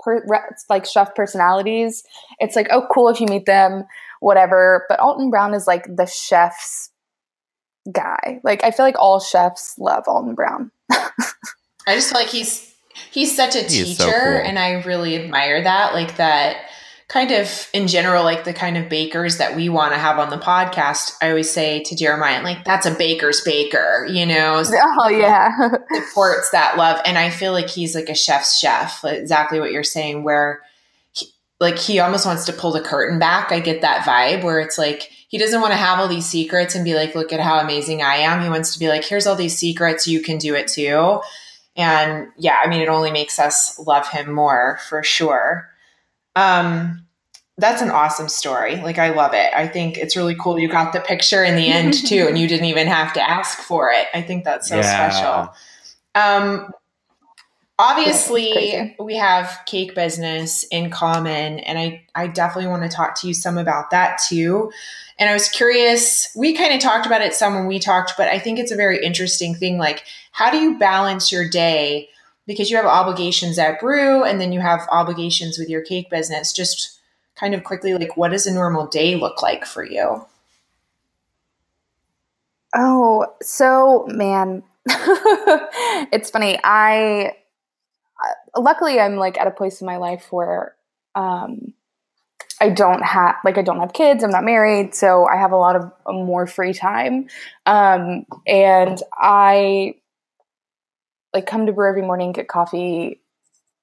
[0.00, 0.24] per,
[0.68, 2.04] like chef personalities,
[2.38, 3.84] it's like, oh, cool if you meet them,
[4.20, 4.86] whatever.
[4.88, 6.90] But Alton Brown is like the chef's
[7.90, 8.40] guy.
[8.44, 10.70] Like I feel like all chefs love Alton Brown.
[11.86, 12.74] I just feel like he's
[13.10, 14.40] he's such a teacher, so cool.
[14.44, 15.94] and I really admire that.
[15.94, 16.56] Like that
[17.08, 20.30] kind of in general, like the kind of bakers that we want to have on
[20.30, 21.12] the podcast.
[21.20, 24.62] I always say to Jeremiah, like that's a baker's baker, you know?
[25.04, 25.50] Oh yeah,
[25.92, 29.04] supports that love, and I feel like he's like a chef's chef.
[29.04, 30.62] Exactly what you're saying, where.
[31.60, 33.52] Like he almost wants to pull the curtain back.
[33.52, 36.74] I get that vibe where it's like he doesn't want to have all these secrets
[36.74, 38.42] and be like, look at how amazing I am.
[38.42, 40.08] He wants to be like, here's all these secrets.
[40.08, 41.20] You can do it too.
[41.76, 45.68] And yeah, I mean, it only makes us love him more for sure.
[46.36, 47.06] Um,
[47.58, 48.76] that's an awesome story.
[48.76, 49.52] Like, I love it.
[49.54, 50.58] I think it's really cool.
[50.58, 53.58] You got the picture in the end too, and you didn't even have to ask
[53.58, 54.06] for it.
[54.14, 55.10] I think that's so yeah.
[55.10, 55.54] special.
[56.14, 56.72] Um,
[57.78, 63.28] obviously, we have cake business in common, and I, I definitely want to talk to
[63.28, 64.70] you some about that too.
[65.22, 68.26] And I was curious, we kind of talked about it some when we talked, but
[68.26, 69.78] I think it's a very interesting thing.
[69.78, 70.02] Like,
[70.32, 72.08] how do you balance your day?
[72.44, 76.52] Because you have obligations at Brew and then you have obligations with your cake business.
[76.52, 76.98] Just
[77.36, 80.26] kind of quickly, like, what does a normal day look like for you?
[82.74, 84.64] Oh, so man,
[86.10, 86.58] it's funny.
[86.64, 87.36] I
[88.58, 90.74] luckily I'm like at a place in my life where
[91.14, 91.74] um,
[92.60, 94.22] I don't have like I don't have kids.
[94.22, 97.28] I'm not married, so I have a lot of more free time.
[97.66, 99.94] Um, and I
[101.34, 103.20] like come to brew every morning, get coffee,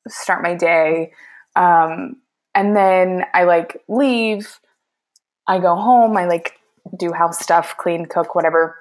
[0.07, 1.11] start my day,
[1.55, 2.17] um,
[2.53, 4.59] and then I like leave.
[5.47, 6.15] I go home.
[6.15, 6.53] I like
[6.97, 8.75] do house stuff, clean, cook, whatever,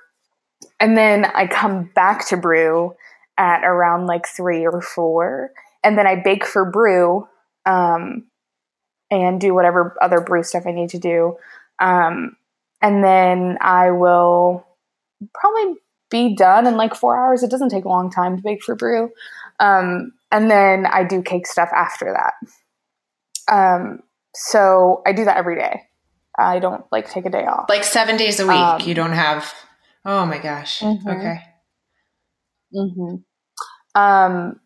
[0.80, 2.94] and then I come back to brew
[3.36, 5.50] at around like three or four,
[5.82, 7.26] and then I bake for brew.
[7.66, 8.26] Um,
[9.10, 11.36] and do whatever other brew stuff I need to do.
[11.80, 12.36] Um,
[12.82, 14.66] and then I will
[15.34, 15.74] probably
[16.10, 17.42] be done in like four hours.
[17.42, 19.10] It doesn't take a long time to bake for brew.
[19.60, 22.34] Um, and then I do cake stuff after that.
[23.52, 24.00] Um,
[24.34, 25.82] so I do that every day.
[26.38, 27.66] I don't like take a day off.
[27.68, 28.56] Like seven days a week.
[28.56, 29.52] Um, you don't have.
[30.04, 30.80] Oh my gosh.
[30.80, 31.08] Mm-hmm.
[31.08, 31.40] Okay.
[32.74, 34.00] Mm-hmm.
[34.00, 34.60] Um,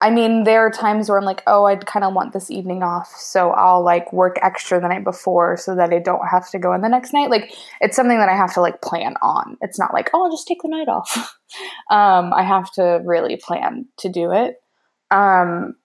[0.00, 2.82] I mean, there are times where I'm like, oh, I'd kind of want this evening
[2.82, 3.08] off.
[3.16, 6.74] So I'll like work extra the night before so that I don't have to go
[6.74, 7.30] in the next night.
[7.30, 9.56] Like, it's something that I have to like plan on.
[9.60, 11.16] It's not like, oh, I'll just take the night off.
[11.90, 14.56] um, I have to really plan to do it.
[15.10, 15.76] Um,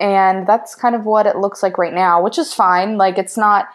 [0.00, 2.98] and that's kind of what it looks like right now, which is fine.
[2.98, 3.68] Like, it's not,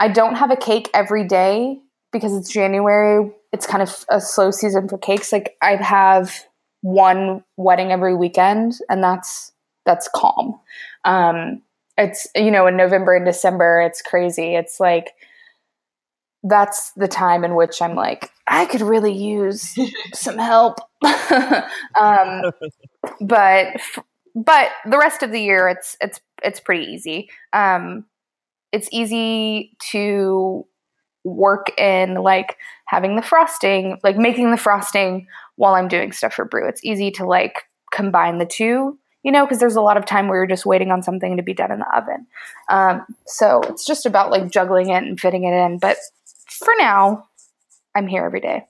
[0.00, 1.80] I don't have a cake every day
[2.12, 3.30] because it's January.
[3.52, 5.32] It's kind of a slow season for cakes.
[5.32, 6.47] Like, I have
[6.82, 9.52] one wedding every weekend, and that's
[9.84, 10.58] that's calm.
[11.04, 11.62] Um,
[11.96, 14.54] it's you know in November and December, it's crazy.
[14.54, 15.12] It's like
[16.44, 19.76] that's the time in which I'm like, I could really use
[20.14, 20.78] some help.
[22.00, 22.42] um,
[23.20, 23.80] but
[24.34, 27.30] but the rest of the year, it's it's it's pretty easy.
[27.52, 28.04] Um,
[28.72, 30.66] it's easy to
[31.24, 32.56] work in like
[32.86, 36.68] having the frosting, like making the frosting while I'm doing stuff for brew.
[36.68, 40.28] It's easy to like combine the two, you know, because there's a lot of time
[40.28, 42.26] where you're just waiting on something to be done in the oven.
[42.70, 45.78] Um, so it's just about like juggling it and fitting it in.
[45.78, 45.98] But
[46.46, 47.28] for now,
[47.94, 48.64] I'm here every day.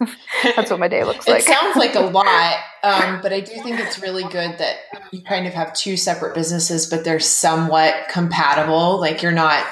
[0.56, 1.40] That's what my day looks like.
[1.40, 4.76] It sounds like a lot, um, but I do think it's really good that
[5.12, 9.00] you kind of have two separate businesses, but they're somewhat compatible.
[9.00, 9.64] Like you're not,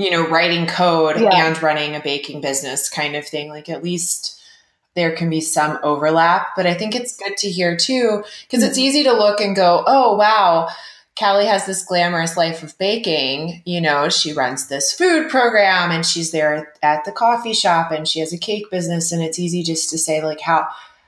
[0.00, 1.46] you know, writing code yeah.
[1.46, 3.50] and running a baking business kind of thing.
[3.50, 4.40] Like at least
[4.94, 8.78] there can be some overlap, but I think it's good to hear too, because it's
[8.78, 10.68] easy to look and go, oh, wow,
[11.16, 13.62] Calli has this glamorous life of baking.
[13.66, 18.08] You know, she runs this food program and she's there at the coffee shop and
[18.08, 19.12] she has a cake business.
[19.12, 20.66] And it's easy just to say, like, how,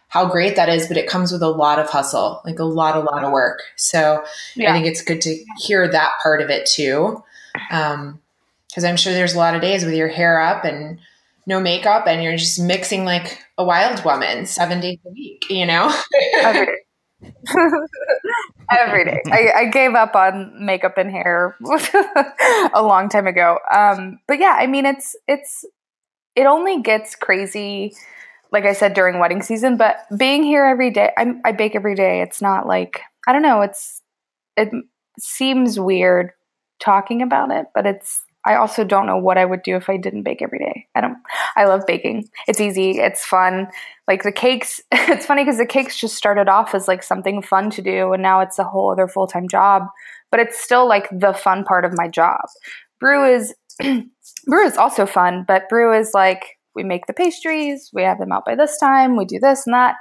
[0.09, 2.95] how great that is, but it comes with a lot of hustle, like a lot,
[2.95, 3.63] a lot of work.
[3.77, 4.23] So
[4.55, 4.69] yeah.
[4.69, 7.25] I think it's good to hear that part of it too.
[7.71, 8.21] Um,
[8.75, 10.99] cause I'm sure there's a lot of days with your hair up and
[11.47, 15.67] no makeup and you're just mixing like a wild woman seven days a week, you
[15.67, 15.93] know?
[16.41, 17.33] Every day.
[18.71, 19.23] Every day.
[19.27, 21.57] I, I, gave up on makeup and hair
[22.75, 23.59] a long time ago.
[23.73, 25.65] Um, but yeah, I mean, it's, it's,
[26.35, 27.95] it only gets crazy,
[28.51, 31.95] like I said, during wedding season, but being here every day, I, I bake every
[31.95, 32.23] day.
[32.23, 34.01] It's not like, I don't know, it's,
[34.57, 34.71] it
[35.19, 36.33] seems weird
[36.81, 39.97] talking about it, but it's, I also don't know what I would do if I
[39.97, 40.87] didn't bake every day.
[40.95, 41.17] I don't
[41.57, 42.29] I love baking.
[42.49, 43.69] It's easy, it's fun.
[44.09, 47.71] Like the cakes, it's funny cuz the cakes just started off as like something fun
[47.71, 49.85] to do and now it's a whole other full-time job,
[50.31, 52.41] but it's still like the fun part of my job.
[53.01, 53.55] Brew is
[54.47, 58.33] brew is also fun, but brew is like we make the pastries, we have them
[58.33, 59.97] out by this time, we do this and that.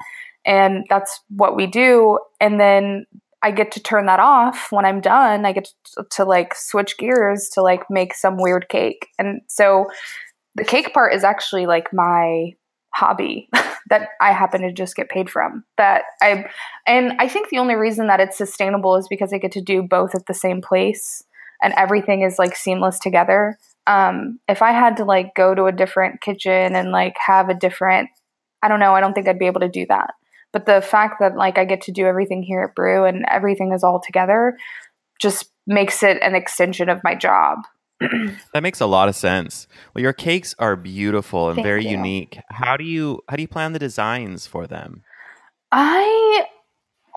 [0.46, 2.18] and that's what we do.
[2.40, 3.06] And then
[3.44, 5.46] I get to turn that off when I'm done.
[5.46, 9.08] I get to, to like switch gears to like make some weird cake.
[9.18, 9.88] And so
[10.56, 12.54] the cake part is actually like my
[12.94, 13.50] hobby
[13.90, 15.64] that I happen to just get paid from.
[15.78, 16.46] That I
[16.86, 19.82] and I think the only reason that it's sustainable is because I get to do
[19.82, 21.24] both at the same place
[21.62, 23.58] and everything is like seamless together.
[23.88, 27.54] Um, if I had to like go to a different kitchen and like have a
[27.54, 28.10] different,
[28.62, 30.14] I don't know, I don't think I'd be able to do that.
[30.54, 33.72] But the fact that like I get to do everything here at Brew and everything
[33.72, 34.58] is all together
[35.20, 37.60] just makes it an extension of my job.
[38.54, 39.68] that makes a lot of sense.
[39.94, 41.92] Well, your cakes are beautiful and Thank very you.
[41.92, 42.40] unique.
[42.50, 45.04] How do you how do you plan the designs for them?
[45.72, 46.46] I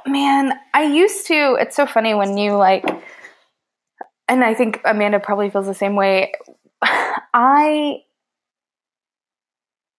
[0.06, 2.84] man, I used to it's so funny when you like
[4.28, 6.32] and I think Amanda probably feels the same way.
[6.82, 8.02] I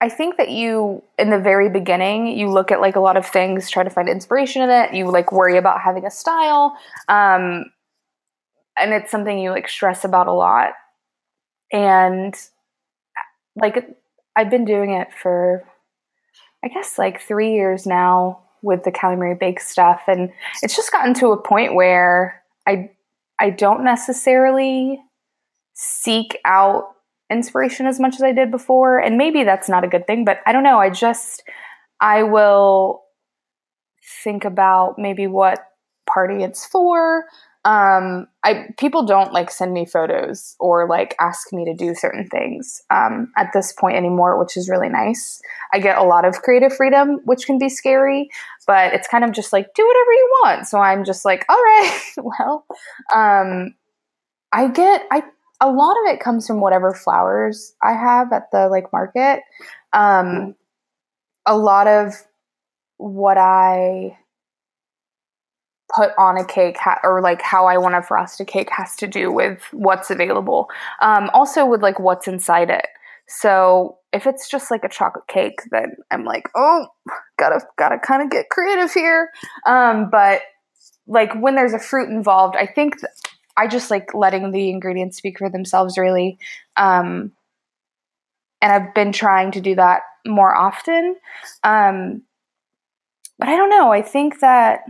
[0.05, 3.25] I think that you in the very beginning you look at like a lot of
[3.25, 4.93] things, try to find inspiration in it.
[4.93, 6.77] You like worry about having a style,
[7.07, 7.71] um,
[8.77, 10.73] and it's something you like stress about a lot.
[11.73, 12.35] And
[13.55, 13.97] like
[14.35, 15.63] I've been doing it for,
[16.63, 20.31] I guess like three years now with the Calli Marie Bake stuff, and
[20.61, 22.91] it's just gotten to a point where I
[23.39, 25.01] I don't necessarily
[25.73, 26.94] seek out
[27.31, 28.99] inspiration as much as I did before.
[28.99, 30.79] And maybe that's not a good thing, but I don't know.
[30.79, 31.43] I just,
[31.99, 33.03] I will
[34.23, 35.59] think about maybe what
[36.05, 37.25] party it's for.
[37.65, 42.27] Um, I people don't like send me photos or like ask me to do certain
[42.27, 45.41] things um, at this point anymore, which is really nice.
[45.73, 48.29] I get a lot of creative freedom, which can be scary,
[48.67, 50.67] but it's kind of just like do whatever you want.
[50.67, 52.65] So I'm just like, all right, well,
[53.15, 53.73] um,
[54.53, 55.23] I get I
[55.61, 59.41] a lot of it comes from whatever flowers I have at the like market.
[59.93, 60.55] Um,
[61.45, 62.13] a lot of
[62.97, 64.17] what I
[65.93, 68.95] put on a cake ha- or like how I want to frost a cake has
[68.97, 70.67] to do with what's available.
[71.01, 72.87] Um, also with like what's inside it.
[73.27, 76.87] So if it's just like a chocolate cake, then I'm like, oh,
[77.37, 79.29] gotta gotta kind of get creative here.
[79.65, 80.41] Um, but
[81.07, 83.11] like when there's a fruit involved, I think th-
[83.57, 86.37] I just like letting the ingredients speak for themselves, really.
[86.75, 87.31] Um,
[88.61, 91.15] and I've been trying to do that more often.
[91.63, 92.23] Um,
[93.37, 93.91] but I don't know.
[93.91, 94.81] I think that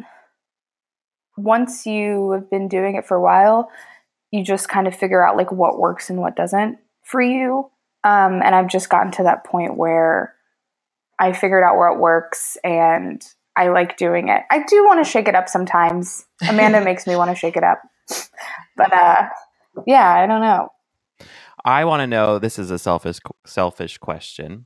[1.38, 3.70] once you have been doing it for a while,
[4.32, 7.70] you just kind of figure out like what works and what doesn't for you.
[8.03, 10.36] Um, and I've just gotten to that point where
[11.20, 14.43] I figured out where it works and I like doing it.
[14.51, 16.26] I do want to shake it up sometimes.
[16.47, 17.82] Amanda makes me want to shake it up.
[18.78, 19.30] But uh,
[19.88, 20.68] yeah, I don't know.
[21.64, 22.39] I want to know.
[22.39, 24.66] This is a selfish selfish question.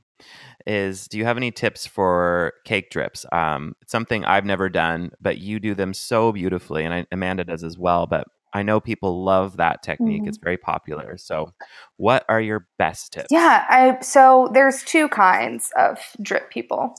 [0.66, 3.24] Is do you have any tips for cake drips?
[3.32, 7.44] Um, it's something I've never done, but you do them so beautifully, and I, Amanda
[7.44, 8.06] does as well.
[8.06, 10.24] But I know people love that technique.
[10.24, 10.28] Mhm.
[10.28, 11.16] It's very popular.
[11.16, 11.52] So,
[11.96, 13.28] what are your best tips?
[13.30, 16.94] Yeah, I so there's two kinds of drip people.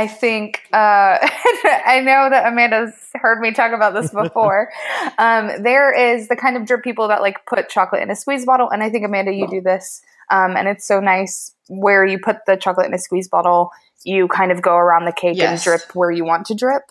[0.00, 4.70] I think uh, I know that Amanda's heard me talk about this before.
[5.18, 8.46] um, there is the kind of drip people that like put chocolate in a squeeze
[8.46, 12.18] bottle, and I think Amanda, you do this, um, and it's so nice where you
[12.18, 13.72] put the chocolate in a squeeze bottle.
[14.02, 15.50] You kind of go around the cake Yes.
[15.50, 16.84] and drip where you want to drip,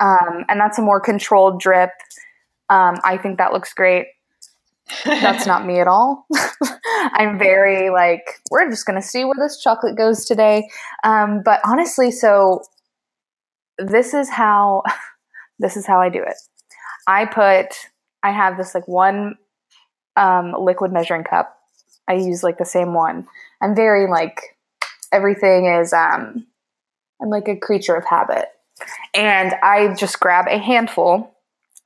[0.00, 1.90] um, and that's a more controlled drip.
[2.70, 4.06] Um, I think that looks great
[5.04, 6.26] that's not me at all.
[7.12, 10.68] I'm very like, we're just going to see where this chocolate goes today.
[11.02, 12.62] Um, but honestly, so
[13.78, 14.82] this is how
[15.58, 16.36] this is how I do it.
[17.06, 17.74] I put
[18.22, 19.36] I have this like one
[20.16, 21.56] um, liquid measuring cup.
[22.08, 23.26] I use like the same one.
[23.62, 24.56] I'm very like
[25.12, 26.46] everything is um
[27.20, 28.46] I'm like a creature of habit.
[29.14, 31.33] And I just grab a handful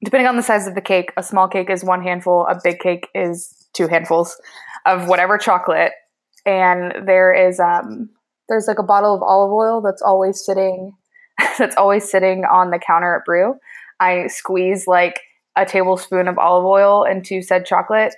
[0.04, 2.78] depending on the size of the cake, a small cake is one handful, a big
[2.78, 4.40] cake is two handfuls
[4.86, 5.92] of whatever chocolate.
[6.46, 8.10] And there is um
[8.48, 10.92] there's like a bottle of olive oil that's always sitting
[11.58, 13.54] that's always sitting on the counter at Brew.
[14.00, 15.20] I squeeze like
[15.56, 18.14] a tablespoon of olive oil into said chocolate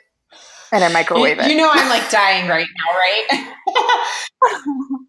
[0.72, 1.51] and I You, microwave it.
[1.51, 3.55] you know I'm like dying right now, right?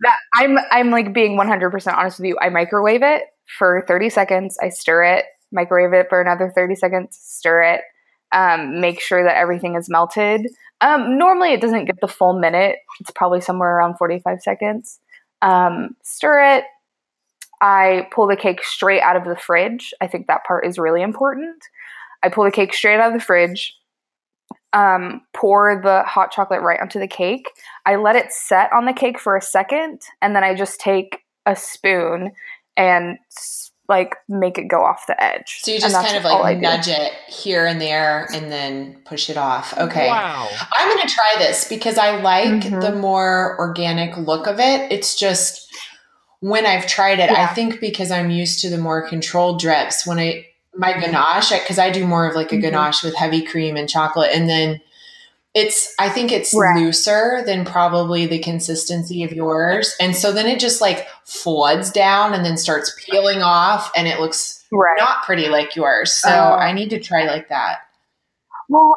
[0.00, 2.36] that I'm I'm like being 100% honest with you.
[2.40, 3.22] I microwave it
[3.58, 4.58] for 30 seconds.
[4.62, 7.80] I stir it, microwave it for another 30 seconds, stir it,
[8.32, 10.46] um, make sure that everything is melted.
[10.80, 12.76] Um, normally, it doesn't get the full minute.
[13.00, 15.00] It's probably somewhere around 45 seconds.
[15.42, 16.64] Um, stir it.
[17.60, 19.92] I pull the cake straight out of the fridge.
[20.00, 21.56] I think that part is really important.
[22.22, 23.74] I pull the cake straight out of the fridge.
[24.74, 27.48] Um, pour the hot chocolate right onto the cake.
[27.86, 31.20] I let it set on the cake for a second, and then I just take
[31.46, 32.32] a spoon
[32.76, 33.18] and
[33.88, 35.60] like make it go off the edge.
[35.62, 39.38] So you just kind of like nudge it here and there and then push it
[39.38, 39.76] off.
[39.78, 40.08] Okay.
[40.08, 40.48] Wow.
[40.72, 42.80] I'm going to try this because I like mm-hmm.
[42.80, 44.92] the more organic look of it.
[44.92, 45.72] It's just
[46.40, 47.44] when I've tried it, yeah.
[47.44, 51.78] I think because I'm used to the more controlled drips, when I, my ganache, because
[51.78, 52.62] I do more of like a mm-hmm.
[52.62, 54.30] ganache with heavy cream and chocolate.
[54.34, 54.80] And then
[55.54, 56.76] it's i think it's right.
[56.78, 59.94] looser than probably the consistency of yours.
[60.00, 64.20] And so then it just like floods down and then starts peeling off and it
[64.20, 64.96] looks right.
[64.98, 66.12] not pretty like yours.
[66.12, 67.78] So uh, i need to try like that.
[68.68, 68.96] Well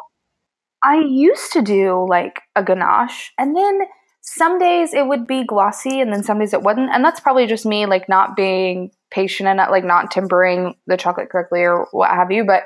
[0.84, 3.80] i used to do like a ganache and then
[4.20, 6.90] some days it would be glossy and then some days it wouldn't.
[6.92, 10.96] And that's probably just me like not being patient and not like not tempering the
[10.96, 12.44] chocolate correctly or what have you.
[12.44, 12.62] But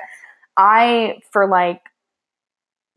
[0.55, 1.81] i for like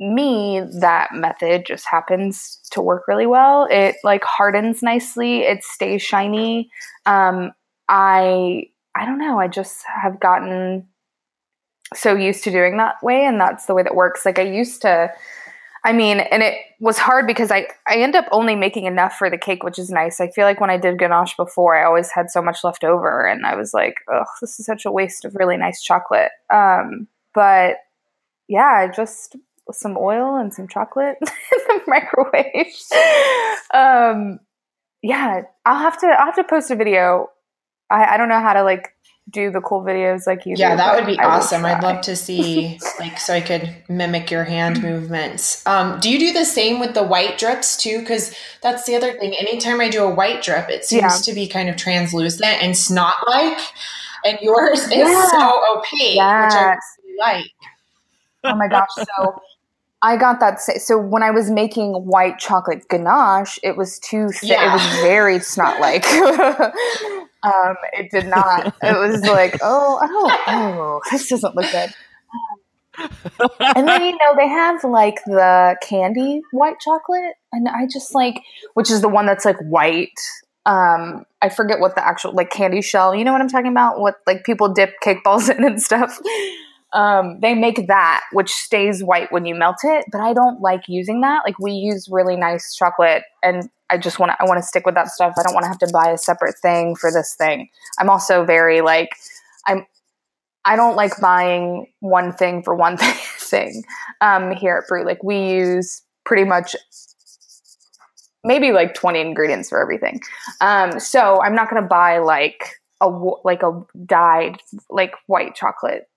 [0.00, 3.68] me, that method just happens to work really well.
[3.70, 5.40] It like hardens nicely.
[5.42, 6.70] It stays shiny.
[7.04, 7.52] Um,
[7.88, 8.64] I
[8.96, 9.38] I don't know.
[9.38, 10.88] I just have gotten
[11.94, 14.24] so used to doing that way, and that's the way that works.
[14.24, 15.12] Like I used to.
[15.82, 19.30] I mean, and it was hard because I, I end up only making enough for
[19.30, 20.20] the cake, which is nice.
[20.20, 23.26] I feel like when I did ganache before, I always had so much left over,
[23.26, 26.32] and I was like, oh, this is such a waste of really nice chocolate.
[26.52, 27.76] Um, but
[28.46, 29.36] yeah, I just
[29.72, 31.28] some oil and some chocolate in
[31.66, 32.74] the microwave.
[33.74, 34.40] um,
[35.02, 37.30] yeah, I'll have to I'll have to post a video.
[37.90, 38.94] I, I don't know how to like
[39.30, 42.16] do the cool videos like you yeah do, that would be awesome i'd love to
[42.16, 46.80] see like so i could mimic your hand movements um, do you do the same
[46.80, 50.42] with the white drips too because that's the other thing anytime i do a white
[50.42, 51.32] drip it seems yeah.
[51.32, 53.58] to be kind of translucent and snot like
[54.24, 55.26] and yours is yeah.
[55.30, 56.52] so opaque yes.
[56.52, 57.50] which i really like
[58.44, 59.42] oh my gosh so
[60.02, 60.60] I got that.
[60.60, 64.50] So when I was making white chocolate ganache, it was too thick.
[64.50, 64.70] Yeah.
[64.70, 66.06] It was very snot like.
[67.42, 68.74] um, it did not.
[68.82, 71.92] It was like, oh, oh, oh, this doesn't look good.
[73.76, 78.42] and then you know they have like the candy white chocolate, and I just like,
[78.74, 80.18] which is the one that's like white.
[80.66, 83.14] Um, I forget what the actual like candy shell.
[83.14, 84.00] You know what I'm talking about?
[84.00, 86.18] What like people dip cake balls in and stuff.
[86.92, 90.82] Um, they make that, which stays white when you melt it, but I don't like
[90.88, 91.42] using that.
[91.44, 94.36] Like we use really nice chocolate, and I just want to.
[94.40, 95.34] I want to stick with that stuff.
[95.38, 97.68] I don't want to have to buy a separate thing for this thing.
[97.98, 99.10] I'm also very like,
[99.66, 99.86] I'm.
[100.64, 102.96] I don't like buying one thing for one
[103.38, 103.82] thing.
[104.20, 106.74] Um, here at Brew, like we use pretty much
[108.44, 110.20] maybe like 20 ingredients for everything.
[110.60, 114.56] Um, so I'm not going to buy like a like a dyed
[114.90, 116.08] like white chocolate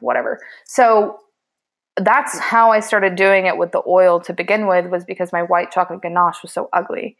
[0.00, 0.40] whatever.
[0.64, 1.18] So
[1.96, 5.42] that's how I started doing it with the oil to begin with, was because my
[5.42, 7.16] white chocolate ganache was so ugly.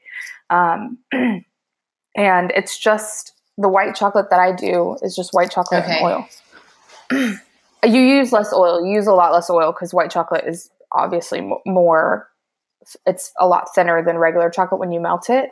[0.50, 5.98] Um, and it's just the white chocolate that I do is just white chocolate okay.
[5.98, 6.26] and
[7.10, 7.38] oil.
[7.84, 11.40] you use less oil, you use a lot less oil because white chocolate is obviously
[11.66, 12.28] more,
[13.04, 15.50] it's a lot thinner than regular chocolate when you melt it.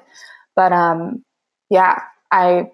[0.55, 1.25] But um,
[1.69, 2.71] yeah, I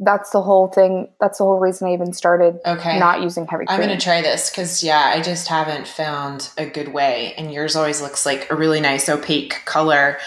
[0.00, 1.08] that's the whole thing.
[1.20, 2.98] That's the whole reason I even started okay.
[2.98, 3.78] not using heavy cream.
[3.78, 7.34] I'm going to try this because, yeah, I just haven't found a good way.
[7.36, 10.18] And yours always looks like a really nice opaque color.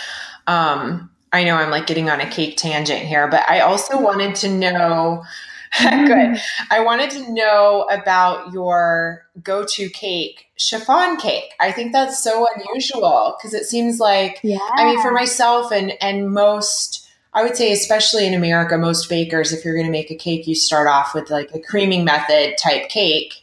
[0.45, 4.35] Um, I know I'm like getting on a cake tangent here, but I also wanted
[4.35, 5.23] to know.
[5.81, 6.39] good.
[6.69, 11.51] I wanted to know about your go to cake, chiffon cake.
[11.59, 14.59] I think that's so unusual because it seems like, yeah.
[14.75, 17.02] I mean, for myself and, and most
[17.33, 20.45] I would say, especially in America, most bakers, if you're going to make a cake,
[20.45, 23.41] you start off with like a creaming method type cake.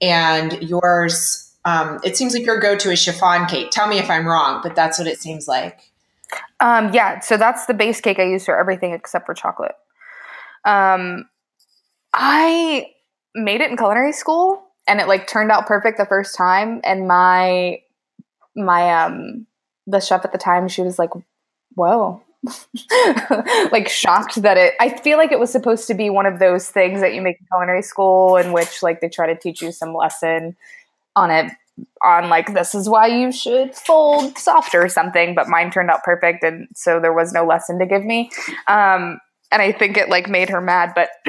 [0.00, 3.70] And yours, um, it seems like your go to is chiffon cake.
[3.70, 5.92] Tell me if I'm wrong, but that's what it seems like.
[6.58, 9.74] Um, yeah, so that's the base cake I use for everything except for chocolate.
[10.64, 11.28] Um,
[12.12, 12.86] I
[13.34, 16.80] made it in culinary school and it like turned out perfect the first time.
[16.82, 17.82] And my,
[18.56, 19.46] my, um,
[19.86, 21.10] the chef at the time, she was like,
[21.74, 22.22] whoa,
[23.70, 26.68] like shocked that it I feel like it was supposed to be one of those
[26.68, 29.70] things that you make in culinary school in which like they try to teach you
[29.70, 30.56] some lesson
[31.14, 31.52] on it
[32.02, 36.02] on like this is why you should fold softer or something but mine turned out
[36.02, 38.30] perfect and so there was no lesson to give me.
[38.66, 39.20] Um
[39.50, 41.10] and I think it like made her mad but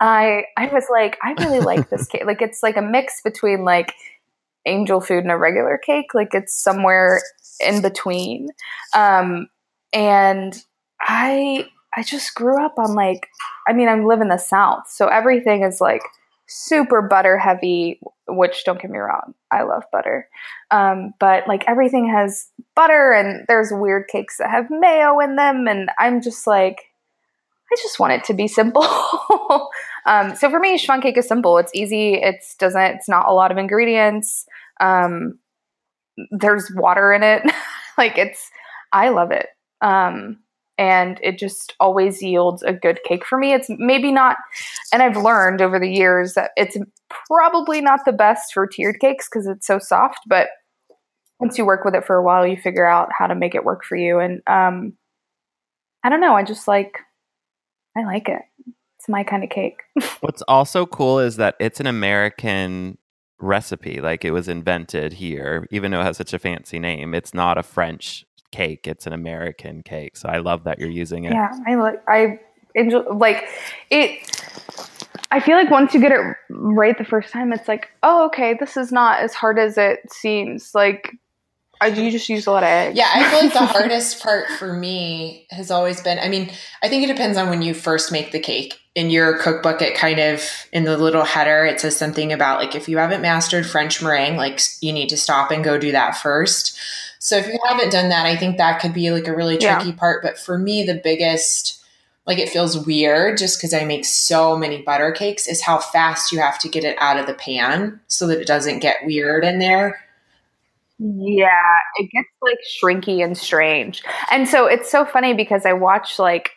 [0.00, 2.24] I I was like I really like this cake.
[2.26, 3.94] Like it's like a mix between like
[4.66, 6.12] angel food and a regular cake.
[6.12, 7.20] Like it's somewhere
[7.60, 8.48] in between.
[8.94, 9.48] Um
[9.94, 10.62] and
[11.00, 11.66] I
[11.96, 13.28] I just grew up on like
[13.68, 16.02] I mean I live in the South, so everything is like
[16.46, 18.00] super butter heavy.
[18.26, 20.28] Which don't get me wrong, I love butter,
[20.70, 25.68] um, but like everything has butter, and there's weird cakes that have mayo in them,
[25.68, 26.90] and I'm just like
[27.74, 28.86] I just want it to be simple.
[30.06, 31.58] um, so for me, chiffon cake is simple.
[31.58, 32.14] It's easy.
[32.14, 32.80] It's doesn't.
[32.80, 34.46] It's not a lot of ingredients.
[34.80, 35.38] Um,
[36.30, 37.42] there's water in it.
[37.98, 38.50] like it's.
[38.92, 39.48] I love it.
[39.80, 40.38] Um,
[40.76, 43.52] and it just always yields a good cake for me.
[43.52, 44.36] It's maybe not,
[44.92, 46.76] and I've learned over the years that it's
[47.28, 50.20] probably not the best for tiered cakes because it's so soft.
[50.26, 50.48] But
[51.38, 53.64] once you work with it for a while, you figure out how to make it
[53.64, 54.18] work for you.
[54.18, 54.94] And um,
[56.02, 56.34] I don't know.
[56.34, 56.98] I just like,
[57.96, 58.42] I like it.
[58.98, 59.80] It's my kind of cake.
[60.20, 62.98] What's also cool is that it's an American
[63.40, 64.00] recipe.
[64.00, 67.14] Like it was invented here, even though it has such a fancy name.
[67.14, 70.16] It's not a French cake; it's an American cake.
[70.16, 71.32] So I love that you're using it.
[71.32, 72.02] Yeah, I like.
[72.08, 72.40] I
[72.74, 73.48] enjoy like
[73.90, 74.30] it.
[75.30, 76.20] I feel like once you get it
[76.50, 80.00] right the first time, it's like, oh, okay, this is not as hard as it
[80.12, 80.74] seems.
[80.74, 81.12] Like
[81.80, 82.96] I, you just use a lot of eggs.
[82.96, 86.18] Yeah, I feel like the hardest part for me has always been.
[86.18, 86.50] I mean,
[86.82, 88.80] I think it depends on when you first make the cake.
[88.94, 92.76] In your cookbook, it kind of in the little header, it says something about like
[92.76, 96.16] if you haven't mastered French meringue, like you need to stop and go do that
[96.16, 96.78] first.
[97.24, 99.88] So if you haven't done that, I think that could be like a really tricky
[99.88, 99.94] yeah.
[99.96, 100.22] part.
[100.22, 101.82] But for me, the biggest
[102.26, 106.32] like it feels weird just because I make so many butter cakes is how fast
[106.32, 109.42] you have to get it out of the pan so that it doesn't get weird
[109.42, 110.04] in there.
[110.98, 114.02] Yeah, it gets like shrinky and strange.
[114.30, 116.50] And so it's so funny because I watch like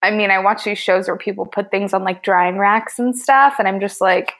[0.00, 3.18] I mean, I watch these shows where people put things on like drying racks and
[3.18, 4.34] stuff and I'm just like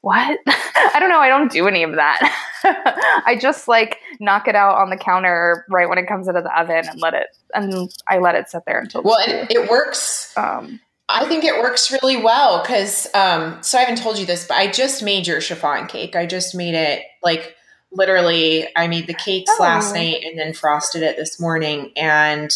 [0.00, 0.38] what?
[0.46, 3.22] I don't know, I don't do any of that.
[3.26, 6.44] I just like knock it out on the counter right when it comes out of
[6.44, 9.70] the oven and let it and I let it sit there until Well, it, it
[9.70, 14.26] works um I think it works really well because, um, so I haven't told you
[14.26, 16.14] this, but I just made your chiffon cake.
[16.14, 17.56] I just made it like
[17.90, 19.62] literally I made the cakes oh.
[19.62, 22.50] last night and then frosted it this morning and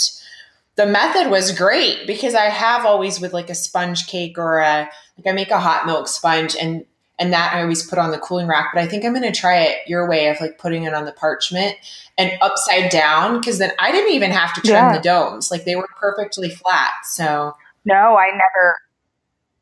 [0.76, 4.90] the method was great because I have always with like a sponge cake or a
[5.16, 6.84] like I make a hot milk sponge and
[7.22, 9.38] and that I always put on the cooling rack but I think I'm going to
[9.38, 11.76] try it your way of like putting it on the parchment
[12.18, 14.96] and upside down because then I didn't even have to trim yeah.
[14.96, 17.54] the domes like they were perfectly flat so
[17.84, 18.76] no I never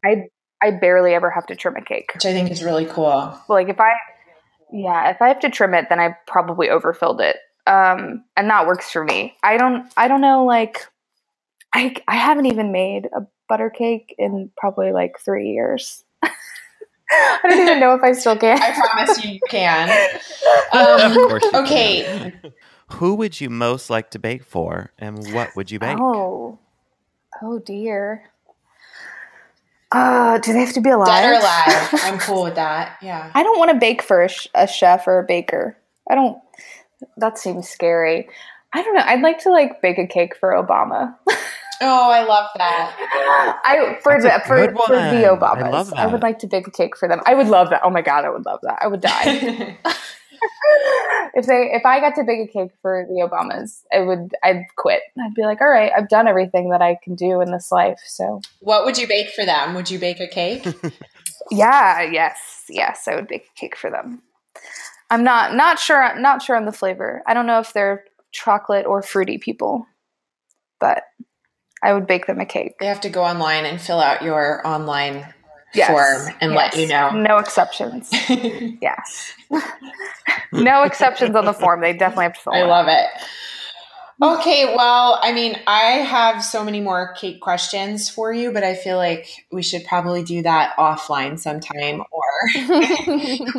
[0.04, 0.28] I
[0.62, 3.68] I barely ever have to trim a cake which I think is really cool like
[3.68, 3.92] if I
[4.72, 7.36] yeah, if I have to trim it, then I probably overfilled it.
[7.66, 9.36] Um, and that works for me.
[9.42, 10.86] I don't I don't know like
[11.74, 16.04] I I haven't even made a butter cake in probably like 3 years.
[17.10, 18.58] I don't even know if I still can.
[18.62, 19.90] I promise you, you can.
[20.72, 22.02] Um, you okay.
[22.04, 22.52] Can.
[22.92, 25.98] Who would you most like to bake for, and what would you bake?
[26.00, 26.58] Oh,
[27.42, 28.30] oh dear.
[29.92, 31.08] Uh, do they have to be alive?
[31.08, 31.88] Dead or alive.
[32.04, 32.98] I'm cool with that.
[33.02, 33.30] Yeah.
[33.34, 35.76] I don't want to bake for a, sh- a, chef or a baker.
[36.08, 36.38] I don't.
[37.16, 38.28] That seems scary.
[38.72, 39.02] I don't know.
[39.04, 41.16] I'd like to like bake a cake for Obama.
[41.81, 43.61] oh, I love that.
[43.65, 45.62] I for the for, for the Obamas.
[45.62, 45.98] I, love that.
[45.98, 47.20] I would like to bake a cake for them.
[47.27, 47.82] I would love that.
[47.85, 48.78] Oh my god, I would love that.
[48.81, 49.77] I would die.
[51.35, 54.65] if they if I got to bake a cake for the Obamas, I would I'd
[54.77, 55.02] quit.
[55.19, 58.01] I'd be like, all right, I've done everything that I can do in this life.
[58.07, 59.74] So what would you bake for them?
[59.74, 60.66] Would you bake a cake?
[61.51, 64.23] yeah, yes, yes, I would bake a cake for them.
[65.11, 67.23] I'm not not sure not sure on the flavor.
[67.27, 69.86] I don't know if they're chocolate or fruity people,
[70.78, 71.02] but
[71.82, 72.78] I would bake them a cake.
[72.78, 75.27] They have to go online and fill out your online
[75.74, 75.89] yes.
[75.89, 76.74] form and yes.
[76.74, 77.11] let you know.
[77.11, 78.11] No exceptions.
[78.31, 79.32] yes.
[80.52, 81.81] no exceptions on the form.
[81.81, 83.07] They definitely have to fill I love it.
[84.22, 88.74] Okay, well, I mean, I have so many more cake questions for you, but I
[88.74, 92.30] feel like we should probably do that offline sometime or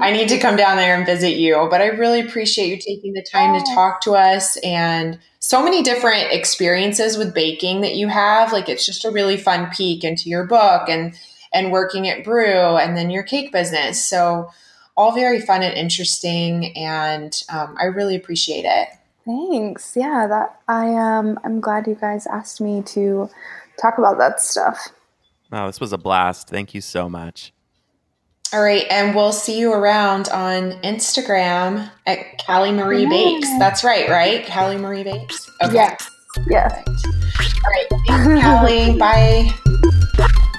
[0.01, 1.67] I need to come down there and visit you.
[1.71, 5.81] But I really appreciate you taking the time to talk to us and so many
[5.81, 8.53] different experiences with baking that you have.
[8.53, 11.15] Like it's just a really fun peek into your book and
[11.51, 14.03] and working at Brew and then your cake business.
[14.03, 14.51] So,
[14.95, 16.77] all very fun and interesting.
[16.77, 18.89] And um, I really appreciate it.
[19.26, 19.95] Thanks.
[19.95, 23.30] Yeah, that I um I'm glad you guys asked me to
[23.81, 24.89] talk about that stuff.
[25.52, 26.49] Wow, this was a blast.
[26.49, 27.53] Thank you so much.
[28.53, 33.10] All right, and we'll see you around on Instagram at Calli Marie yeah.
[33.10, 33.49] Bakes.
[33.60, 34.45] That's right, right?
[34.45, 35.49] Calli Marie Bakes.
[35.64, 35.76] Okay.
[35.76, 36.10] Yes.
[36.49, 36.84] Yeah.
[36.85, 37.88] All right.
[38.07, 38.99] Thanks, Calli.
[38.99, 39.52] Bye.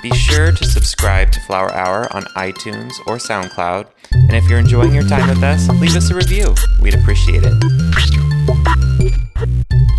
[0.03, 3.87] Be sure to subscribe to Flour Hour on iTunes or SoundCloud.
[4.13, 6.55] And if you're enjoying your time with us, leave us a review.
[6.81, 8.32] We'd appreciate it.
[9.43, 9.89] Ha